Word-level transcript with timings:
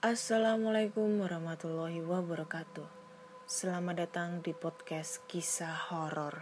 Assalamualaikum 0.00 1.20
warahmatullahi 1.20 2.00
wabarakatuh. 2.00 2.88
Selamat 3.44 4.08
datang 4.08 4.40
di 4.40 4.56
podcast 4.56 5.20
kisah 5.28 5.92
horor. 5.92 6.40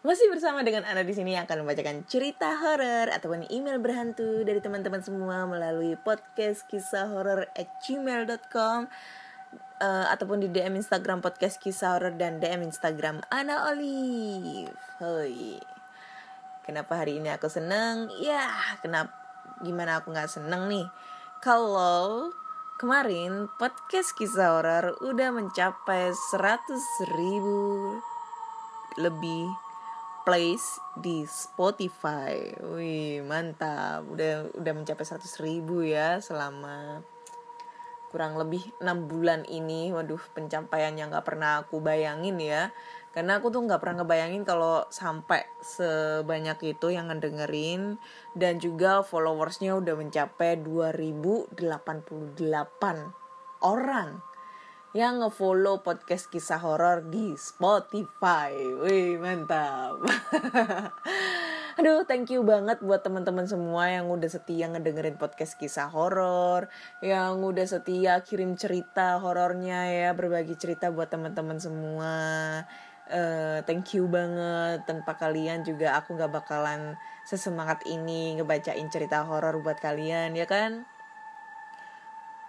Masih 0.00 0.32
bersama 0.32 0.64
dengan 0.64 0.88
Anda 0.88 1.04
di 1.04 1.12
sini 1.12 1.36
akan 1.36 1.68
membacakan 1.68 2.08
cerita 2.08 2.56
horor 2.64 3.12
ataupun 3.12 3.52
email 3.52 3.76
berhantu 3.76 4.40
dari 4.40 4.64
teman-teman 4.64 5.04
semua 5.04 5.44
melalui 5.44 6.00
podcast 6.00 6.64
kisah 6.72 7.12
horor 7.12 7.44
at 7.52 7.68
gmail.com 7.84 8.88
uh, 9.80 10.06
ataupun 10.12 10.40
di 10.40 10.48
DM 10.48 10.80
Instagram 10.80 11.20
podcast 11.20 11.60
kisah 11.60 11.96
horor 11.96 12.16
dan 12.16 12.40
DM 12.40 12.64
Instagram 12.64 13.20
Ana 13.28 13.68
Olive. 13.72 14.72
Hoi. 15.00 15.60
Kenapa 16.64 16.98
hari 16.98 17.22
ini 17.22 17.30
aku 17.30 17.46
seneng? 17.46 18.10
Ya, 18.18 18.50
kenapa 18.82 19.14
gimana 19.62 20.02
aku 20.02 20.10
nggak 20.10 20.30
seneng 20.30 20.66
nih? 20.66 20.86
Kalau 21.38 22.32
kemarin 22.80 23.46
podcast 23.60 24.16
kisah 24.18 24.58
horor 24.58 24.98
udah 25.04 25.30
mencapai 25.30 26.10
100 26.10 27.14
ribu 27.14 27.94
lebih 28.98 29.46
plays 30.26 30.82
di 30.98 31.22
Spotify. 31.28 32.50
Wih, 32.74 33.22
mantap. 33.22 34.02
Udah 34.10 34.50
udah 34.58 34.72
mencapai 34.74 35.06
100 35.06 35.22
ribu 35.46 35.86
ya 35.86 36.18
selama 36.18 37.06
kurang 38.16 38.40
lebih 38.40 38.64
enam 38.80 39.04
bulan 39.12 39.44
ini. 39.44 39.92
Waduh, 39.92 40.32
pencapaian 40.32 40.96
yang 40.96 41.12
gak 41.12 41.28
pernah 41.28 41.60
aku 41.60 41.84
bayangin 41.84 42.40
ya. 42.40 42.72
Karena 43.12 43.36
aku 43.36 43.52
tuh 43.52 43.68
gak 43.68 43.84
pernah 43.84 44.00
ngebayangin 44.00 44.48
kalau 44.48 44.88
sampai 44.88 45.44
sebanyak 45.60 46.56
itu 46.64 46.96
yang 46.96 47.12
ngedengerin. 47.12 48.00
Dan 48.32 48.56
juga 48.56 49.04
followersnya 49.04 49.76
udah 49.76 50.00
mencapai 50.00 50.64
2088 50.64 51.60
orang 53.60 54.24
yang 54.96 55.20
ngefollow 55.20 55.84
podcast 55.84 56.32
kisah 56.32 56.56
horor 56.64 57.04
di 57.04 57.36
Spotify. 57.36 58.56
Wih, 58.80 59.20
mantap. 59.20 60.00
Aduh, 61.76 62.08
thank 62.08 62.32
you 62.32 62.40
banget 62.40 62.80
buat 62.80 63.04
teman-teman 63.04 63.44
semua 63.44 63.92
yang 63.92 64.08
udah 64.08 64.32
setia 64.32 64.64
ngedengerin 64.64 65.20
podcast 65.20 65.60
kisah 65.60 65.92
horor, 65.92 66.72
yang 67.04 67.44
udah 67.44 67.68
setia 67.68 68.16
kirim 68.24 68.56
cerita 68.56 69.20
horornya 69.20 69.84
ya, 69.92 70.16
berbagi 70.16 70.56
cerita 70.56 70.88
buat 70.88 71.12
teman-teman 71.12 71.60
semua. 71.60 72.16
Uh, 73.12 73.60
thank 73.68 73.92
you 73.92 74.08
banget. 74.08 74.88
Tanpa 74.88 75.20
kalian 75.20 75.68
juga 75.68 76.00
aku 76.00 76.16
gak 76.16 76.32
bakalan 76.32 76.96
sesemangat 77.28 77.84
ini 77.84 78.40
ngebacain 78.40 78.88
cerita 78.88 79.28
horor 79.28 79.60
buat 79.60 79.76
kalian, 79.76 80.32
ya 80.32 80.48
kan? 80.48 80.88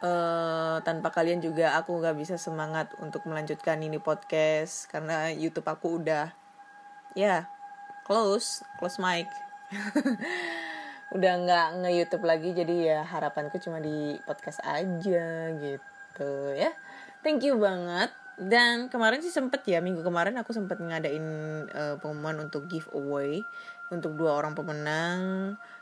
uh, 0.02 0.80
tanpa 0.88 1.10
kalian 1.10 1.42
juga 1.42 1.76
aku 1.76 1.98
nggak 1.98 2.18
bisa 2.18 2.36
semangat 2.38 2.94
untuk 3.02 3.26
melanjutkan 3.26 3.82
ini 3.82 3.98
podcast 3.98 4.86
karena 4.88 5.34
YouTube 5.34 5.66
aku 5.66 6.02
udah 6.02 6.34
ya 7.18 7.57
close 8.08 8.64
close 8.80 8.98
mic. 8.98 9.28
Udah 11.16 11.34
nggak 11.44 11.68
nge 11.84 11.92
YouTube 11.92 12.24
lagi 12.24 12.56
jadi 12.56 12.76
ya 12.96 13.00
harapanku 13.04 13.60
cuma 13.60 13.84
di 13.84 14.16
podcast 14.24 14.64
aja 14.64 15.52
gitu 15.60 16.32
ya. 16.56 16.72
Thank 17.22 17.44
you 17.44 17.60
banget. 17.60 18.16
Dan 18.38 18.88
kemarin 18.88 19.20
sih 19.20 19.34
sempet 19.34 19.66
ya 19.68 19.84
minggu 19.84 20.06
kemarin 20.06 20.38
aku 20.40 20.54
sempet 20.54 20.78
ngadain 20.78 21.26
uh, 21.74 21.96
pengumuman 22.00 22.48
untuk 22.48 22.70
giveaway 22.72 23.44
untuk 23.92 24.16
dua 24.16 24.40
orang 24.40 24.56
pemenang. 24.56 25.20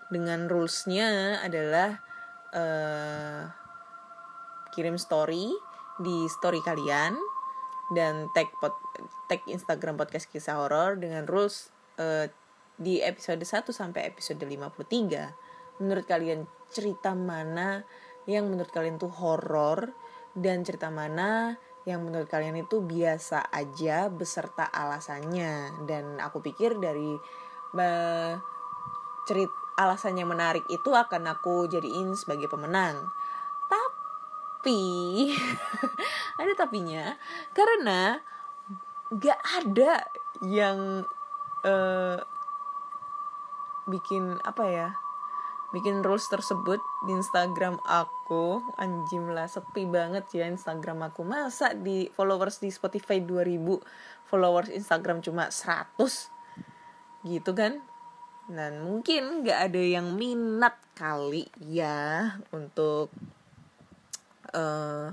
Dengan 0.10 0.46
rulesnya 0.50 1.42
adalah 1.42 1.98
uh, 2.54 3.50
kirim 4.72 4.96
story 4.96 5.50
di 6.00 6.28
story 6.28 6.60
kalian 6.64 7.16
dan 7.94 8.28
tag 8.34 8.50
pod, 8.60 8.74
tag 9.30 9.44
Instagram 9.48 9.96
podcast 9.96 10.28
kisah 10.32 10.58
horor 10.58 10.98
dengan 10.98 11.28
rules 11.30 11.75
uh, 12.00 12.26
di 12.76 13.00
episode 13.00 13.44
1 13.44 13.72
sampai 13.72 14.12
episode 14.12 14.44
53. 14.44 15.80
Menurut 15.84 16.06
kalian 16.08 16.48
cerita 16.72 17.16
mana 17.16 17.84
yang 18.28 18.48
menurut 18.52 18.72
kalian 18.72 19.00
tuh 19.00 19.12
horor? 19.12 19.96
Dan 20.36 20.68
cerita 20.68 20.92
mana 20.92 21.56
yang 21.88 22.04
menurut 22.04 22.28
kalian 22.28 22.60
itu 22.60 22.84
biasa 22.84 23.48
aja 23.52 24.12
beserta 24.12 24.68
alasannya? 24.68 25.86
Dan 25.88 26.20
aku 26.20 26.44
pikir 26.44 26.76
dari 26.76 27.16
uh, 27.76 28.34
cerita 29.24 29.66
alasannya 29.76 30.24
menarik 30.24 30.66
itu 30.72 30.92
akan 30.92 31.32
aku 31.36 31.68
jadiin 31.68 32.16
sebagai 32.16 32.48
pemenang. 32.48 33.12
Tapi 33.68 34.82
ada 36.40 36.52
tapinya. 36.56 37.16
Karena 37.52 38.20
gak 39.12 39.40
ada 39.64 40.04
yang 40.44 41.04
uh, 41.66 42.22
bikin 43.90 44.38
apa 44.46 44.64
ya? 44.70 44.90
Bikin 45.74 46.06
rules 46.06 46.30
tersebut 46.30 46.80
di 47.04 47.12
Instagram 47.18 47.82
aku. 47.84 48.64
Anjim 48.80 49.34
lah 49.34 49.50
sepi 49.50 49.84
banget 49.90 50.30
ya 50.32 50.46
Instagram 50.48 51.12
aku. 51.12 51.26
Masa 51.26 51.76
di 51.76 52.08
followers 52.14 52.62
di 52.64 52.72
Spotify 52.72 53.20
2000 53.20 53.82
followers 54.30 54.72
Instagram 54.72 55.20
cuma 55.26 55.52
100 55.52 55.98
gitu 57.28 57.52
kan? 57.52 57.82
Dan 58.46 58.86
mungkin 58.86 59.42
gak 59.42 59.74
ada 59.74 59.82
yang 59.82 60.14
minat 60.14 60.78
kali 60.94 61.50
ya 61.66 62.38
untuk 62.54 63.10
uh, 64.54 65.12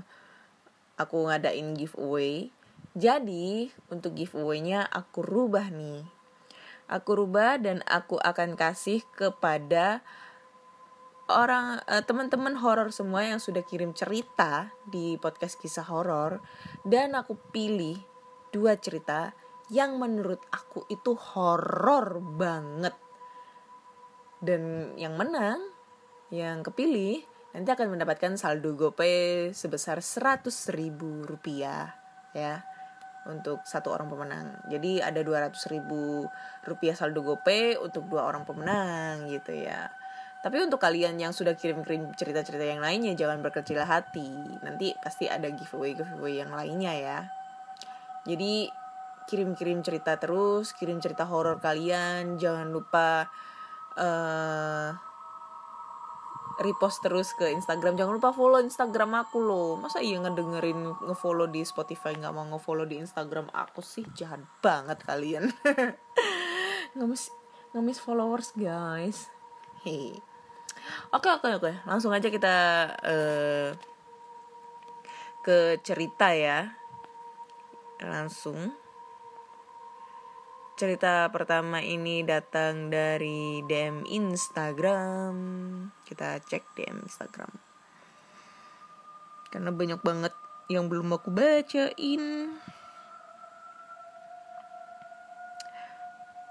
aku 0.95 1.15
ngadain 1.27 1.73
giveaway. 1.73 2.53
Jadi 2.93 3.73
untuk 3.89 4.13
giveaway-nya 4.13 4.85
aku 4.85 5.25
rubah 5.25 5.73
nih. 5.73 6.12
Aku 6.91 7.15
rubah 7.15 7.59
dan 7.59 7.79
aku 7.87 8.19
akan 8.19 8.59
kasih 8.59 9.01
kepada 9.15 10.03
orang 11.31 11.79
uh, 11.87 12.03
teman-teman 12.03 12.59
horor 12.59 12.91
semua 12.91 13.23
yang 13.23 13.39
sudah 13.39 13.63
kirim 13.63 13.95
cerita 13.95 14.75
di 14.83 15.15
podcast 15.15 15.55
kisah 15.55 15.87
horor 15.87 16.43
dan 16.83 17.15
aku 17.15 17.39
pilih 17.55 17.95
dua 18.51 18.75
cerita 18.75 19.31
yang 19.71 19.95
menurut 19.97 20.43
aku 20.51 20.83
itu 20.91 21.15
horor 21.15 22.19
banget. 22.19 22.93
Dan 24.43 24.91
yang 24.99 25.15
menang, 25.15 25.63
yang 26.27 26.61
kepilih 26.61 27.23
nanti 27.55 27.69
akan 27.71 27.95
mendapatkan 27.95 28.35
saldo 28.35 28.75
GoPay 28.75 29.53
sebesar 29.55 30.01
100 30.01 30.49
ribu 30.73 31.21
rupiah 31.23 31.93
ya 32.33 32.65
untuk 33.27 33.63
satu 33.63 33.95
orang 33.95 34.11
pemenang. 34.11 34.47
Jadi 34.67 34.99
ada 34.99 35.23
200 35.23 35.55
ribu 35.71 36.27
rupiah 36.67 36.95
saldo 36.95 37.23
GoPay 37.23 37.79
untuk 37.79 38.07
dua 38.11 38.27
orang 38.27 38.43
pemenang 38.43 39.27
gitu 39.31 39.55
ya. 39.55 39.87
Tapi 40.43 40.59
untuk 40.59 40.83
kalian 40.83 41.15
yang 41.15 41.31
sudah 41.31 41.55
kirim-kirim 41.55 42.11
cerita-cerita 42.19 42.67
yang 42.67 42.83
lainnya 42.83 43.15
jangan 43.15 43.39
berkecil 43.39 43.79
hati. 43.79 44.59
Nanti 44.59 44.91
pasti 44.99 45.31
ada 45.31 45.47
giveaway-giveaway 45.47 46.43
yang 46.43 46.51
lainnya 46.51 46.93
ya. 46.99 47.19
Jadi 48.27 48.67
kirim-kirim 49.23 49.79
cerita 49.87 50.19
terus, 50.19 50.75
kirim 50.75 50.99
cerita 50.99 51.23
horor 51.23 51.63
kalian, 51.63 52.35
jangan 52.35 52.67
lupa 52.75 53.31
uh, 53.95 54.91
repost 56.61 57.01
terus 57.01 57.33
ke 57.33 57.49
Instagram. 57.49 57.97
Jangan 57.97 58.13
lupa 58.19 58.29
follow 58.35 58.61
Instagram 58.61 59.25
aku 59.25 59.41
loh. 59.41 59.79
Masa 59.79 60.03
iya 60.03 60.21
ngedengerin 60.21 60.93
ngefollow 61.09 61.49
di 61.49 61.65
Spotify 61.65 62.13
nggak 62.13 62.33
mau 62.33 62.45
ngefollow 62.45 62.85
di 62.85 63.01
Instagram 63.01 63.49
aku 63.49 63.81
sih? 63.81 64.05
Jahat 64.13 64.43
banget 64.61 65.01
kalian. 65.01 65.49
Ngemis 66.97 67.33
ngemis 67.73 67.97
followers 67.97 68.53
guys. 68.53 69.33
Hei. 69.81 70.13
Oke 71.09 71.29
oke 71.33 71.49
oke. 71.57 71.71
Langsung 71.89 72.13
aja 72.13 72.29
kita 72.29 72.55
uh, 73.01 73.69
ke 75.41 75.81
cerita 75.81 76.29
ya. 76.37 76.69
Langsung 78.03 78.82
cerita 80.73 81.29
pertama 81.29 81.77
ini 81.85 82.25
datang 82.25 82.89
dari 82.89 83.61
DM 83.69 84.09
Instagram. 84.09 85.35
Kita 86.01 86.41
cek 86.41 86.73
DM 86.73 87.05
Instagram. 87.05 87.51
Karena 89.53 89.69
banyak 89.69 90.01
banget 90.01 90.33
yang 90.73 90.89
belum 90.89 91.13
aku 91.13 91.29
bacain. 91.29 92.57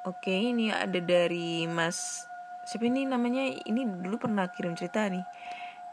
Oke, 0.02 0.34
ini 0.34 0.70
ada 0.70 0.98
dari 0.98 1.66
Mas 1.66 2.26
siapa 2.66 2.86
ini 2.86 3.06
namanya? 3.06 3.42
Ini 3.42 4.02
dulu 4.02 4.22
pernah 4.22 4.46
kirim 4.50 4.78
cerita 4.78 5.06
nih. 5.10 5.22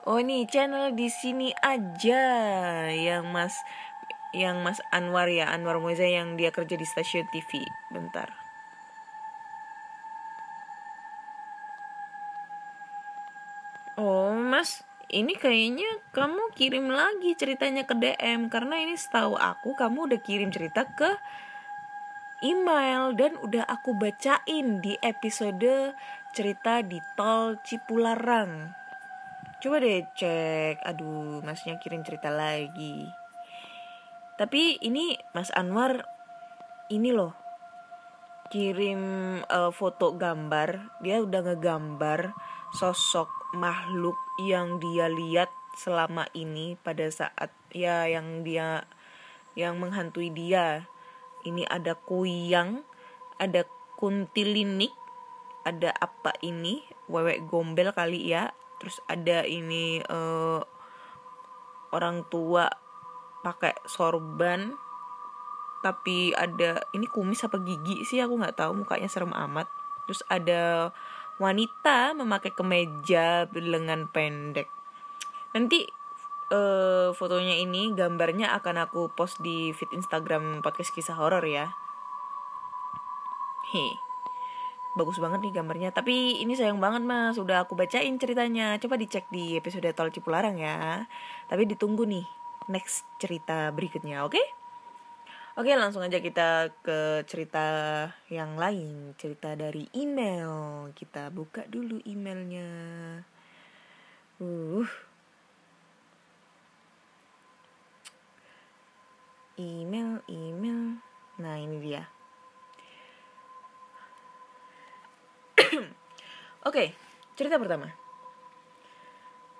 Oh, 0.08 0.18
ini 0.18 0.48
channel 0.48 0.96
di 0.96 1.12
sini 1.12 1.52
aja 1.60 2.24
yang 2.90 3.30
Mas 3.30 3.54
yang 4.36 4.62
Mas 4.62 4.82
Anwar 4.94 5.30
ya, 5.30 5.50
Anwar 5.50 5.82
Moza 5.82 6.06
yang 6.06 6.38
dia 6.38 6.54
kerja 6.54 6.78
di 6.78 6.86
stasiun 6.86 7.26
TV. 7.34 7.66
Bentar. 7.90 8.30
Oh, 14.00 14.32
Mas, 14.32 14.88
ini 15.12 15.36
kayaknya 15.36 16.00
kamu 16.16 16.56
kirim 16.56 16.88
lagi 16.88 17.36
ceritanya 17.36 17.84
ke 17.84 17.98
DM 17.98 18.48
karena 18.48 18.80
ini 18.80 18.96
setahu 18.96 19.36
aku 19.36 19.76
kamu 19.76 20.08
udah 20.08 20.20
kirim 20.24 20.54
cerita 20.56 20.88
ke 20.88 21.20
email 22.40 23.12
dan 23.20 23.36
udah 23.44 23.68
aku 23.68 23.92
bacain 23.98 24.80
di 24.80 24.96
episode 25.04 25.92
cerita 26.32 26.80
di 26.80 27.04
tol 27.20 27.60
Cipularang. 27.60 28.72
Coba 29.60 29.84
deh 29.84 30.08
cek. 30.16 30.80
Aduh, 30.88 31.44
masnya 31.44 31.76
kirim 31.84 32.00
cerita 32.08 32.32
lagi. 32.32 33.19
Tapi 34.40 34.80
ini 34.80 35.20
Mas 35.36 35.52
Anwar 35.52 36.08
ini 36.88 37.12
loh. 37.12 37.36
Kirim 38.48 39.04
uh, 39.44 39.68
foto 39.76 40.16
gambar. 40.16 40.96
Dia 41.04 41.20
udah 41.20 41.44
ngegambar 41.44 42.32
sosok 42.72 43.28
makhluk 43.52 44.16
yang 44.48 44.80
dia 44.80 45.12
lihat 45.12 45.52
selama 45.76 46.24
ini 46.32 46.80
pada 46.80 47.12
saat 47.12 47.52
ya 47.76 48.08
yang 48.08 48.48
dia 48.48 48.88
yang 49.60 49.76
menghantui 49.76 50.32
dia. 50.32 50.88
Ini 51.44 51.68
ada 51.68 52.00
kuyang 52.00 52.88
ada 53.44 53.68
kuntilinik 54.00 54.96
ada 55.68 55.92
apa 56.00 56.32
ini 56.40 56.80
wewek 57.12 57.44
gombel 57.44 57.92
kali 57.92 58.32
ya. 58.32 58.56
Terus 58.80 59.04
ada 59.12 59.44
ini 59.44 60.00
uh, 60.08 60.64
orang 61.92 62.24
tua 62.32 62.72
pakai 63.42 63.76
sorban 63.88 64.76
tapi 65.80 66.36
ada 66.36 66.84
ini 66.92 67.08
kumis 67.08 67.48
apa 67.48 67.56
gigi 67.64 68.04
sih 68.04 68.20
aku 68.20 68.36
nggak 68.36 68.60
tahu 68.60 68.84
mukanya 68.84 69.08
serem 69.08 69.32
amat 69.32 69.72
terus 70.04 70.20
ada 70.28 70.92
wanita 71.40 72.12
memakai 72.20 72.52
kemeja 72.52 73.48
berlengan 73.48 74.12
pendek 74.12 74.68
nanti 75.56 75.88
uh, 76.54 77.10
fotonya 77.14 77.58
ini 77.58 77.94
gambarnya 77.94 78.54
akan 78.58 78.90
aku 78.90 79.14
post 79.14 79.40
di 79.42 79.72
feed 79.74 79.94
Instagram 79.94 80.62
podcast 80.66 80.92
kisah 80.94 81.18
horor 81.18 81.46
ya. 81.46 81.74
He. 83.70 83.98
Bagus 84.98 85.22
banget 85.22 85.46
nih 85.46 85.54
gambarnya, 85.54 85.90
tapi 85.94 86.42
ini 86.42 86.58
sayang 86.58 86.82
banget 86.82 87.06
mas, 87.06 87.38
udah 87.38 87.64
aku 87.64 87.78
bacain 87.78 88.18
ceritanya. 88.18 88.76
Coba 88.82 88.98
dicek 88.98 89.30
di 89.30 89.54
episode 89.54 89.86
Tol 89.94 90.10
Cipularang 90.10 90.58
ya. 90.58 91.06
Tapi 91.46 91.70
ditunggu 91.70 92.10
nih 92.10 92.26
next 92.70 93.04
cerita 93.18 93.74
berikutnya, 93.74 94.24
oke? 94.24 94.38
Okay? 94.38 94.46
Oke, 95.60 95.76
langsung 95.76 96.00
aja 96.00 96.24
kita 96.24 96.72
ke 96.80 97.28
cerita 97.28 97.66
yang 98.32 98.56
lain, 98.56 99.12
cerita 99.20 99.60
dari 99.60 99.92
email. 99.92 100.88
Kita 100.96 101.28
buka 101.28 101.68
dulu 101.68 102.00
emailnya. 102.08 102.70
Uh, 104.40 104.88
email 109.60 110.24
email 110.32 111.04
nah 111.36 111.60
ini 111.60 111.78
dia 111.84 112.08
oke 116.68 116.96
cerita 117.36 117.60
pertama 117.60 117.92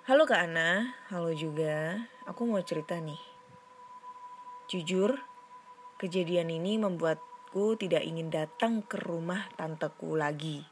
halo 0.08 0.24
kak 0.24 0.48
Ana 0.48 0.96
halo 1.12 1.36
juga 1.36 2.00
aku 2.24 2.48
mau 2.48 2.64
cerita 2.64 2.96
nih 2.96 3.20
jujur 4.72 5.20
kejadian 6.00 6.48
ini 6.48 6.80
membuatku 6.80 7.76
tidak 7.76 8.00
ingin 8.08 8.32
datang 8.32 8.80
ke 8.80 8.96
rumah 8.96 9.44
tanteku 9.60 10.16
lagi 10.16 10.64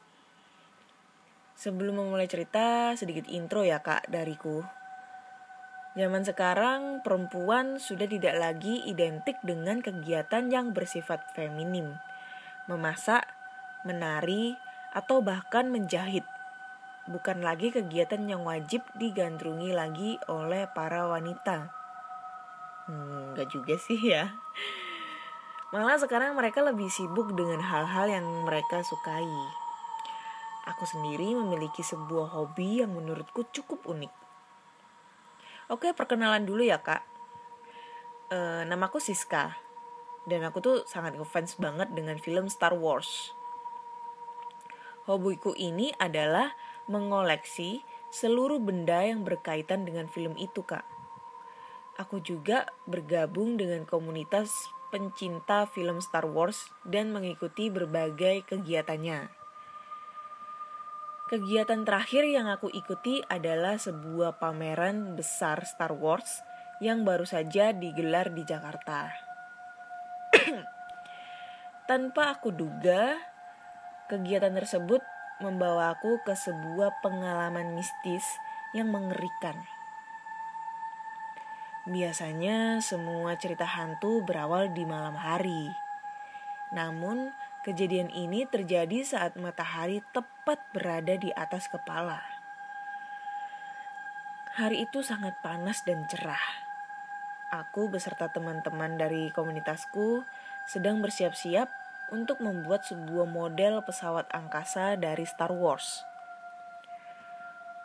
Sebelum 1.59 1.99
memulai 1.99 2.31
cerita, 2.31 2.95
sedikit 2.95 3.27
intro 3.27 3.67
ya 3.67 3.83
kak 3.83 4.07
dariku. 4.07 4.63
Zaman 5.99 6.23
sekarang, 6.23 7.03
perempuan 7.03 7.83
sudah 7.83 8.07
tidak 8.07 8.39
lagi 8.39 8.87
identik 8.87 9.35
dengan 9.43 9.83
kegiatan 9.83 10.55
yang 10.55 10.71
bersifat 10.71 11.19
feminim, 11.35 11.99
memasak, 12.71 13.27
menari, 13.83 14.55
atau 14.95 15.19
bahkan 15.19 15.67
menjahit. 15.67 16.23
Bukan 17.09 17.41
lagi 17.41 17.73
kegiatan 17.73 18.21
yang 18.29 18.45
wajib 18.45 18.85
digandrungi 19.01 19.73
lagi 19.73 20.21
oleh 20.29 20.69
para 20.77 21.09
wanita. 21.09 21.73
Hmm, 22.89 23.33
juga 23.49 23.81
sih 23.81 23.97
ya. 23.97 24.37
Malah 25.73 26.01
sekarang 26.01 26.37
mereka 26.37 26.65
lebih 26.65 26.89
sibuk 26.89 27.33
dengan 27.33 27.61
hal-hal 27.65 28.09
yang 28.13 28.27
mereka 28.45 28.85
sukai. 28.85 29.29
Aku 30.69 30.85
sendiri 30.85 31.33
memiliki 31.33 31.81
sebuah 31.81 32.37
hobi 32.37 32.85
yang 32.85 32.93
menurutku 32.93 33.49
cukup 33.57 33.89
unik 33.89 34.13
Oke, 35.69 35.93
perkenalan 35.93 36.49
dulu 36.49 36.65
ya 36.65 36.81
kak. 36.81 37.05
E, 38.33 38.65
namaku 38.65 39.05
Siska. 39.05 39.53
Dan 40.25 40.41
aku 40.49 40.65
tuh 40.65 40.77
sangat 40.89 41.13
ngefans 41.13 41.61
banget 41.61 41.93
dengan 41.93 42.17
film 42.17 42.49
Star 42.49 42.73
Wars. 42.73 43.37
Hobiku 45.05 45.53
ini 45.61 45.93
adalah 46.01 46.57
mengoleksi 46.89 47.85
seluruh 48.09 48.59
benda 48.59 49.05
yang 49.05 49.23
berkaitan 49.23 49.85
dengan 49.85 50.09
film 50.09 50.35
itu 50.41 50.65
kak. 50.65 50.85
Aku 52.01 52.25
juga 52.25 52.67
bergabung 52.89 53.61
dengan 53.61 53.85
komunitas 53.85 54.51
pencinta 54.89 55.69
film 55.69 56.01
Star 56.01 56.25
Wars 56.25 56.73
dan 56.89 57.13
mengikuti 57.13 57.69
berbagai 57.69 58.49
kegiatannya. 58.49 59.29
Kegiatan 61.29 61.85
terakhir 61.85 62.25
yang 62.25 62.49
aku 62.49 62.73
ikuti 62.73 63.21
adalah 63.29 63.77
sebuah 63.77 64.41
pameran 64.41 65.13
besar 65.13 65.61
Star 65.69 65.93
Wars 65.93 66.41
yang 66.81 67.05
baru 67.05 67.29
saja 67.29 67.77
digelar 67.77 68.33
di 68.33 68.49
Jakarta. 68.49 69.13
Tanpa 71.91 72.33
aku 72.33 72.49
duga, 72.49 73.21
kegiatan 74.09 74.57
tersebut 74.57 75.05
membawa 75.39 75.95
aku 75.95 76.23
ke 76.23 76.35
sebuah 76.35 77.03
pengalaman 77.03 77.75
mistis 77.75 78.39
yang 78.75 78.91
mengerikan. 78.91 79.57
Biasanya 81.89 82.85
semua 82.85 83.39
cerita 83.41 83.65
hantu 83.65 84.21
berawal 84.21 84.71
di 84.75 84.85
malam 84.85 85.17
hari. 85.17 85.73
Namun, 86.69 87.33
Kejadian 87.69 88.09
ini 88.15 88.49
terjadi 88.49 89.05
saat 89.05 89.37
matahari 89.37 90.01
tepat 90.17 90.57
berada 90.73 91.21
di 91.21 91.29
atas 91.37 91.69
kepala. 91.69 92.23
Hari 94.57 94.89
itu 94.89 95.05
sangat 95.05 95.37
panas 95.45 95.85
dan 95.85 96.09
cerah. 96.09 96.41
Aku 97.53 97.93
beserta 97.93 98.33
teman-teman 98.33 98.97
dari 98.97 99.29
komunitasku 99.37 100.25
sedang 100.65 101.05
bersiap-siap 101.05 101.69
untuk 102.11 102.41
membuat 102.41 102.85
sebuah 102.89 103.29
model 103.29 103.85
pesawat 103.85 104.29
angkasa 104.33 104.97
dari 104.97 105.29
Star 105.29 105.53
Wars. 105.53 106.05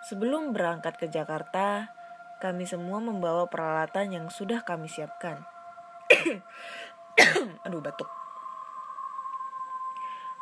Sebelum 0.03 0.51
berangkat 0.51 1.00
ke 1.00 1.08
Jakarta, 1.08 1.88
kami 2.44 2.68
semua 2.68 3.00
membawa 3.00 3.48
peralatan 3.48 4.12
yang 4.12 4.27
sudah 4.27 4.68
kami 4.68 4.92
siapkan. 4.92 5.48
Aduh, 7.63 7.80
batuk. 7.80 8.12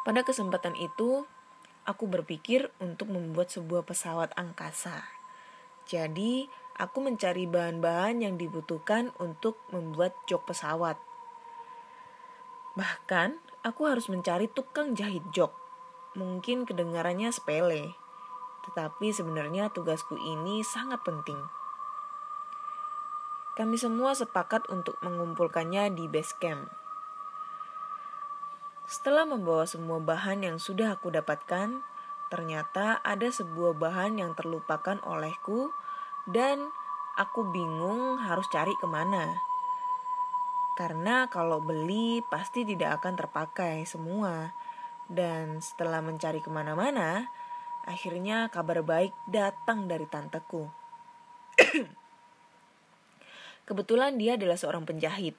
Pada 0.01 0.25
kesempatan 0.25 0.73
itu, 0.81 1.29
aku 1.85 2.09
berpikir 2.09 2.73
untuk 2.81 3.13
membuat 3.13 3.53
sebuah 3.53 3.85
pesawat 3.85 4.33
angkasa. 4.33 5.05
Jadi, 5.85 6.49
aku 6.81 7.05
mencari 7.05 7.45
bahan-bahan 7.45 8.25
yang 8.25 8.33
dibutuhkan 8.41 9.13
untuk 9.21 9.61
membuat 9.69 10.17
jok 10.25 10.49
pesawat. 10.49 10.97
Bahkan, 12.73 13.50
aku 13.61 13.85
harus 13.85 14.09
mencari 14.09 14.49
tukang 14.49 14.97
jahit 14.97 15.21
jok. 15.29 15.53
Mungkin 16.17 16.67
kedengarannya 16.67 17.31
sepele, 17.31 17.95
tetapi 18.67 19.13
sebenarnya 19.13 19.71
tugasku 19.71 20.17
ini 20.17 20.65
sangat 20.65 20.99
penting. 21.05 21.39
Kami 23.51 23.75
semua 23.77 24.17
sepakat 24.17 24.67
untuk 24.71 24.95
mengumpulkannya 25.03 25.91
di 25.91 26.07
base 26.07 26.33
camp 26.39 26.71
Setelah 28.87 29.27
membawa 29.27 29.67
semua 29.67 29.99
bahan 29.99 30.43
yang 30.43 30.57
sudah 30.57 30.95
aku 30.95 31.11
dapatkan, 31.11 31.83
ternyata 32.31 32.99
ada 33.03 33.27
sebuah 33.27 33.75
bahan 33.75 34.19
yang 34.19 34.31
terlupakan 34.35 34.99
olehku 35.03 35.71
dan 36.31 36.71
aku 37.19 37.43
bingung 37.51 38.19
harus 38.23 38.47
cari 38.51 38.71
ke 38.79 38.87
mana. 38.87 39.50
Karena 40.77 41.27
kalau 41.27 41.59
beli 41.59 42.23
pasti 42.31 42.63
tidak 42.63 43.01
akan 43.01 43.13
terpakai 43.19 43.83
semua. 43.83 44.53
Dan 45.11 45.59
setelah 45.59 45.99
mencari 45.99 46.39
ke 46.39 46.47
mana-mana, 46.47 47.27
akhirnya 47.83 48.47
kabar 48.47 48.79
baik 48.79 49.11
datang 49.27 49.91
dari 49.91 50.07
tanteku. 50.07 50.71
Kebetulan 53.67 54.15
dia 54.15 54.39
adalah 54.39 54.55
seorang 54.55 54.87
penjahit. 54.87 55.35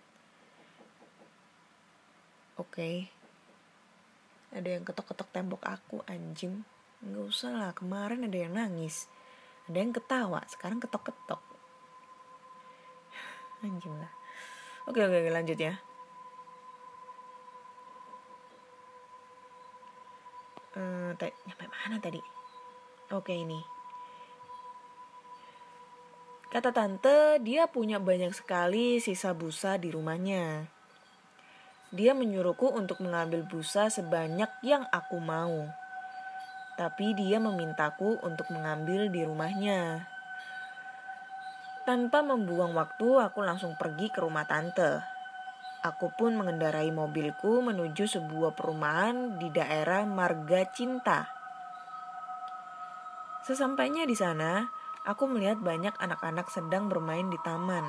Oke. 2.61 2.69
Okay 2.69 3.23
ada 4.53 4.69
yang 4.69 4.85
ketok-ketok 4.85 5.29
tembok 5.33 5.62
aku 5.65 6.05
anjing 6.05 6.61
nggak 7.03 7.25
usah 7.25 7.51
lah 7.57 7.73
kemarin 7.73 8.29
ada 8.29 8.37
yang 8.37 8.55
nangis 8.55 9.09
ada 9.67 9.81
yang 9.81 9.97
ketawa 9.97 10.45
sekarang 10.47 10.79
ketok-ketok 10.79 11.41
anjing 13.67 13.97
lah 13.97 14.12
oke 14.89 15.01
oke, 15.01 15.17
oke 15.23 15.31
lanjut 15.31 15.59
ya 15.59 15.75
Uh, 20.73 21.12
nyampe 21.21 21.69
mana 21.69 22.01
tadi? 22.01 22.17
Oke 23.12 23.37
ini. 23.37 23.61
Kata 26.49 26.73
tante, 26.73 27.41
dia 27.45 27.69
punya 27.69 28.01
banyak 28.01 28.33
sekali 28.33 28.97
sisa 28.97 29.37
busa 29.37 29.77
di 29.77 29.93
rumahnya. 29.93 30.65
Dia 31.93 32.17
menyuruhku 32.17 32.73
untuk 32.73 33.05
mengambil 33.05 33.45
busa 33.45 33.93
sebanyak 33.93 34.49
yang 34.65 34.89
aku 34.89 35.21
mau. 35.21 35.69
Tapi 36.81 37.12
dia 37.12 37.37
memintaku 37.37 38.17
untuk 38.25 38.49
mengambil 38.49 39.12
di 39.12 39.29
rumahnya. 39.29 40.12
Tanpa 41.83 42.23
membuang 42.23 42.79
waktu, 42.79 43.19
aku 43.19 43.43
langsung 43.43 43.75
pergi 43.75 44.07
ke 44.07 44.23
rumah 44.23 44.47
tante. 44.47 45.03
Aku 45.83 46.15
pun 46.15 46.39
mengendarai 46.39 46.95
mobilku 46.95 47.59
menuju 47.59 48.07
sebuah 48.07 48.55
perumahan 48.55 49.35
di 49.43 49.51
daerah 49.51 50.07
Marga 50.07 50.62
Cinta. 50.71 51.27
Sesampainya 53.43 54.07
di 54.07 54.15
sana, 54.15 54.71
aku 55.03 55.27
melihat 55.27 55.59
banyak 55.59 55.91
anak-anak 55.99 56.47
sedang 56.55 56.87
bermain 56.87 57.27
di 57.27 57.39
taman. 57.43 57.83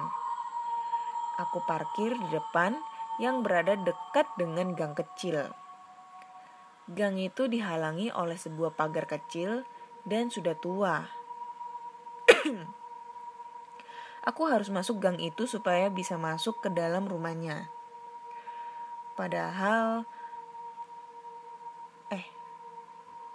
Aku 1.38 1.62
parkir 1.70 2.18
di 2.18 2.28
depan 2.34 2.74
yang 3.22 3.46
berada 3.46 3.78
dekat 3.78 4.26
dengan 4.42 4.74
gang 4.74 4.98
kecil. 4.98 5.54
Gang 6.90 7.22
itu 7.22 7.46
dihalangi 7.46 8.10
oleh 8.10 8.42
sebuah 8.42 8.74
pagar 8.74 9.06
kecil 9.06 9.70
dan 10.02 10.34
sudah 10.34 10.58
tua. 10.58 11.06
Aku 14.24 14.48
harus 14.48 14.72
masuk 14.72 15.04
gang 15.04 15.20
itu 15.20 15.44
supaya 15.44 15.92
bisa 15.92 16.16
masuk 16.16 16.64
ke 16.64 16.72
dalam 16.72 17.04
rumahnya. 17.04 17.68
Padahal, 19.20 20.08
eh, 22.08 22.24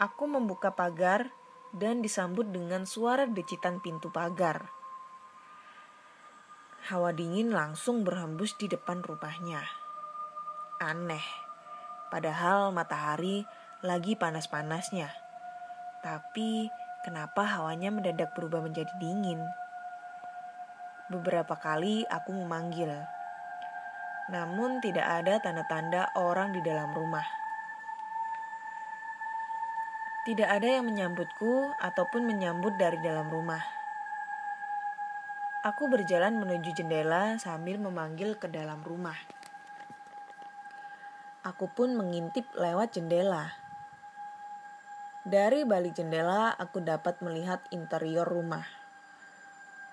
aku 0.00 0.24
membuka 0.24 0.72
pagar 0.72 1.28
dan 1.76 2.00
disambut 2.00 2.48
dengan 2.48 2.88
suara 2.88 3.28
decitan 3.28 3.84
pintu 3.84 4.08
pagar. 4.08 4.72
Hawa 6.88 7.12
dingin 7.12 7.52
langsung 7.52 8.00
berhembus 8.00 8.56
di 8.56 8.64
depan 8.64 9.04
rumahnya. 9.04 9.60
Aneh, 10.80 11.26
padahal 12.08 12.72
matahari 12.72 13.44
lagi 13.84 14.16
panas-panasnya. 14.16 15.12
Tapi 16.00 16.72
kenapa 17.04 17.44
hawanya 17.44 17.92
mendadak 17.92 18.32
berubah 18.32 18.64
menjadi 18.64 18.90
dingin? 18.96 19.44
Beberapa 21.08 21.56
kali 21.56 22.04
aku 22.04 22.36
memanggil, 22.36 22.92
namun 24.28 24.76
tidak 24.84 25.08
ada 25.08 25.40
tanda-tanda 25.40 26.12
orang 26.12 26.52
di 26.52 26.60
dalam 26.60 26.92
rumah. 26.92 27.24
Tidak 30.28 30.44
ada 30.44 30.68
yang 30.68 30.84
menyambutku 30.84 31.72
ataupun 31.80 32.28
menyambut 32.28 32.76
dari 32.76 33.00
dalam 33.00 33.32
rumah. 33.32 33.64
Aku 35.64 35.88
berjalan 35.88 36.36
menuju 36.36 36.76
jendela 36.76 37.40
sambil 37.40 37.80
memanggil 37.80 38.36
ke 38.36 38.44
dalam 38.52 38.84
rumah. 38.84 39.16
Aku 41.40 41.72
pun 41.72 41.96
mengintip 41.96 42.44
lewat 42.52 43.00
jendela. 43.00 43.56
Dari 45.24 45.64
balik 45.64 45.96
jendela, 45.96 46.52
aku 46.52 46.84
dapat 46.84 47.24
melihat 47.24 47.64
interior 47.72 48.28
rumah. 48.28 48.87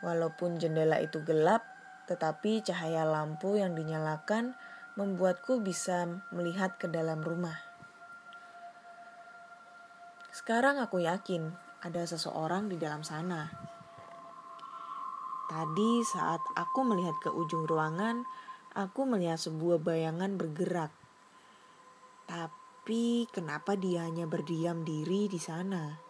Walaupun 0.05 0.61
jendela 0.61 1.01
itu 1.01 1.25
gelap, 1.25 1.65
tetapi 2.05 2.61
cahaya 2.61 3.01
lampu 3.09 3.57
yang 3.57 3.73
dinyalakan 3.73 4.53
membuatku 4.93 5.65
bisa 5.65 6.05
melihat 6.29 6.77
ke 6.77 6.85
dalam 6.85 7.25
rumah. 7.25 7.57
Sekarang 10.29 10.77
aku 10.77 11.01
yakin 11.01 11.49
ada 11.81 12.05
seseorang 12.05 12.69
di 12.69 12.77
dalam 12.77 13.01
sana. 13.01 13.49
Tadi 15.49 15.91
saat 16.05 16.41
aku 16.53 16.85
melihat 16.85 17.17
ke 17.25 17.29
ujung 17.33 17.65
ruangan, 17.65 18.21
aku 18.77 19.09
melihat 19.09 19.41
sebuah 19.41 19.81
bayangan 19.81 20.37
bergerak. 20.37 20.93
Tapi 22.29 23.25
kenapa 23.33 23.73
dia 23.73 24.05
hanya 24.05 24.29
berdiam 24.29 24.85
diri 24.85 25.25
di 25.25 25.39
sana? 25.41 26.04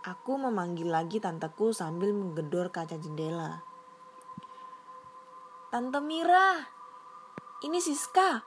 Aku 0.00 0.40
memanggil 0.40 0.88
lagi 0.88 1.20
tanteku 1.20 1.76
sambil 1.76 2.16
menggedor 2.16 2.72
kaca 2.72 2.96
jendela. 2.96 3.60
Tante 5.68 6.00
Mira, 6.00 6.56
ini 7.60 7.76
Siska. 7.84 8.40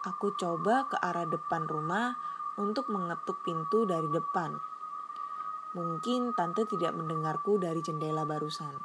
Aku 0.00 0.32
coba 0.40 0.88
ke 0.88 0.96
arah 0.96 1.28
depan 1.28 1.68
rumah 1.68 2.16
untuk 2.56 2.88
mengetuk 2.88 3.44
pintu 3.44 3.84
dari 3.84 4.08
depan. 4.08 4.56
Mungkin 5.76 6.32
tante 6.32 6.64
tidak 6.64 6.96
mendengarku 6.96 7.60
dari 7.60 7.84
jendela 7.84 8.24
barusan. 8.24 8.80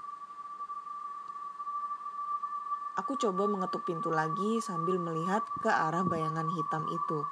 Aku 3.00 3.16
coba 3.16 3.48
mengetuk 3.48 3.88
pintu 3.88 4.12
lagi 4.12 4.60
sambil 4.60 5.00
melihat 5.00 5.48
ke 5.64 5.72
arah 5.72 6.04
bayangan 6.04 6.52
hitam 6.52 6.84
itu. 6.92 7.24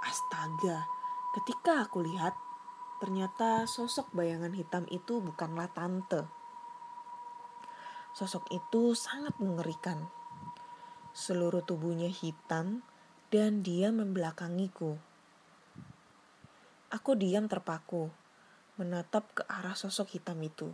Astaga, 0.00 0.95
ketika 1.36 1.84
aku 1.84 2.00
lihat, 2.00 2.32
ternyata 2.96 3.68
sosok 3.68 4.08
bayangan 4.16 4.56
hitam 4.56 4.88
itu 4.88 5.20
bukanlah 5.20 5.68
tante. 5.68 6.24
Sosok 8.16 8.48
itu 8.48 8.96
sangat 8.96 9.36
mengerikan. 9.36 10.08
Seluruh 11.12 11.60
tubuhnya 11.60 12.08
hitam 12.08 12.80
dan 13.28 13.60
dia 13.60 13.92
membelakangiku. 13.92 14.96
Aku 16.88 17.12
diam 17.12 17.44
terpaku, 17.52 18.08
menatap 18.80 19.28
ke 19.36 19.42
arah 19.44 19.76
sosok 19.76 20.16
hitam 20.16 20.40
itu. 20.40 20.72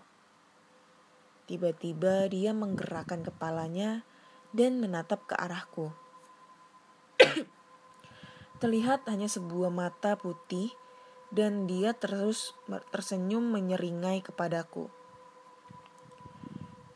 Tiba-tiba 1.50 2.30
dia 2.30 2.54
menggerakkan 2.54 3.26
kepalanya 3.26 4.06
dan 4.54 4.78
menatap 4.78 5.26
ke 5.26 5.34
arahku. 5.34 5.90
Terlihat 8.62 9.10
hanya 9.10 9.26
sebuah 9.26 9.74
mata 9.74 10.14
putih 10.14 10.70
dan 11.34 11.66
dia 11.66 11.98
terus 11.98 12.54
tersenyum 12.94 13.42
menyeringai 13.50 14.22
kepadaku. 14.22 14.86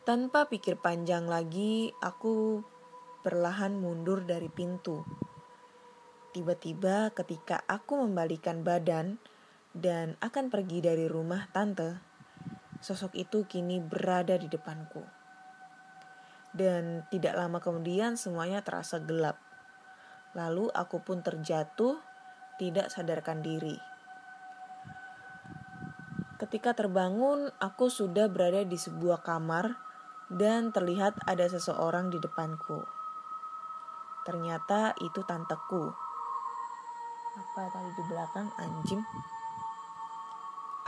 Tanpa 0.07 0.47
pikir 0.47 0.79
panjang 0.79 1.27
lagi, 1.27 1.91
aku 1.99 2.63
perlahan 3.27 3.75
mundur 3.75 4.23
dari 4.23 4.47
pintu. 4.47 5.03
Tiba-tiba 6.31 7.11
ketika 7.11 7.67
aku 7.67 7.99
membalikan 8.07 8.63
badan 8.63 9.19
dan 9.75 10.15
akan 10.23 10.47
pergi 10.47 10.87
dari 10.87 11.11
rumah 11.11 11.51
tante, 11.51 11.99
sosok 12.79 13.19
itu 13.19 13.43
kini 13.51 13.83
berada 13.83 14.39
di 14.39 14.47
depanku. 14.47 15.03
Dan 16.55 17.03
tidak 17.11 17.35
lama 17.35 17.59
kemudian 17.59 18.15
semuanya 18.15 18.63
terasa 18.63 19.03
gelap. 19.03 19.46
Lalu 20.37 20.69
aku 20.71 21.01
pun 21.01 21.25
terjatuh, 21.25 21.97
tidak 22.61 22.93
sadarkan 22.93 23.41
diri. 23.41 23.81
Ketika 26.37 26.77
terbangun, 26.77 27.49
aku 27.57 27.89
sudah 27.89 28.29
berada 28.29 28.61
di 28.61 28.77
sebuah 28.77 29.25
kamar 29.25 29.73
dan 30.29 30.69
terlihat 30.69 31.17
ada 31.25 31.49
seseorang 31.49 32.13
di 32.13 32.21
depanku. 32.21 32.85
Ternyata 34.29 34.93
itu 35.01 35.25
tanteku 35.25 36.07
apa 37.37 37.69
tadi 37.69 37.91
di 37.93 38.03
belakang 38.09 38.49
anjing 38.57 39.05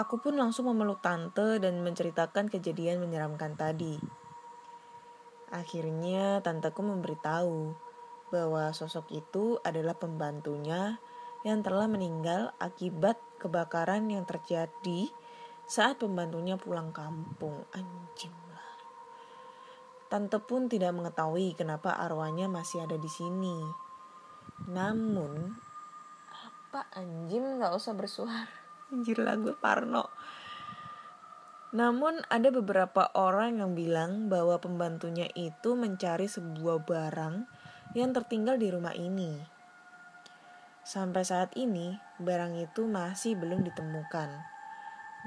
aku 0.00 0.16
pun 0.16 0.32
langsung 0.40 0.72
memeluk 0.72 1.04
tante 1.04 1.60
dan 1.60 1.84
menceritakan 1.84 2.48
kejadian 2.48 3.04
menyeramkan 3.04 3.52
tadi 3.52 4.00
Akhirnya 5.48 6.44
tanteku 6.44 6.84
memberitahu 6.84 7.72
bahwa 8.28 8.72
sosok 8.72 9.08
itu 9.12 9.60
adalah 9.64 9.96
pembantunya 9.96 11.00
yang 11.46 11.62
telah 11.62 11.86
meninggal 11.86 12.52
akibat 12.58 13.16
kebakaran 13.38 14.10
yang 14.10 14.26
terjadi 14.26 15.08
saat 15.68 16.00
pembantunya 16.00 16.56
pulang 16.56 16.90
kampung. 16.90 17.64
Anjing 17.76 18.34
lah. 18.50 18.72
Tante 20.08 20.40
pun 20.40 20.66
tidak 20.66 20.96
mengetahui 20.96 21.54
kenapa 21.54 21.94
arwahnya 21.94 22.48
masih 22.48 22.88
ada 22.88 22.96
di 22.96 23.10
sini. 23.10 23.60
Namun, 24.66 25.54
apa 26.28 26.88
anjing 26.96 27.60
nggak 27.60 27.72
usah 27.76 27.94
bersuara. 27.94 28.48
Anjir 28.88 29.20
lah 29.20 29.36
gue 29.36 29.52
parno. 29.52 30.08
Namun 31.68 32.24
ada 32.32 32.48
beberapa 32.48 33.12
orang 33.12 33.60
yang 33.60 33.76
bilang 33.76 34.32
bahwa 34.32 34.56
pembantunya 34.56 35.28
itu 35.36 35.76
mencari 35.76 36.24
sebuah 36.24 36.88
barang 36.88 37.44
yang 37.98 38.14
tertinggal 38.14 38.54
di 38.54 38.70
rumah 38.70 38.94
ini. 38.94 39.42
Sampai 40.86 41.26
saat 41.26 41.52
ini, 41.58 41.98
barang 42.22 42.56
itu 42.56 42.86
masih 42.88 43.36
belum 43.36 43.66
ditemukan. 43.66 44.30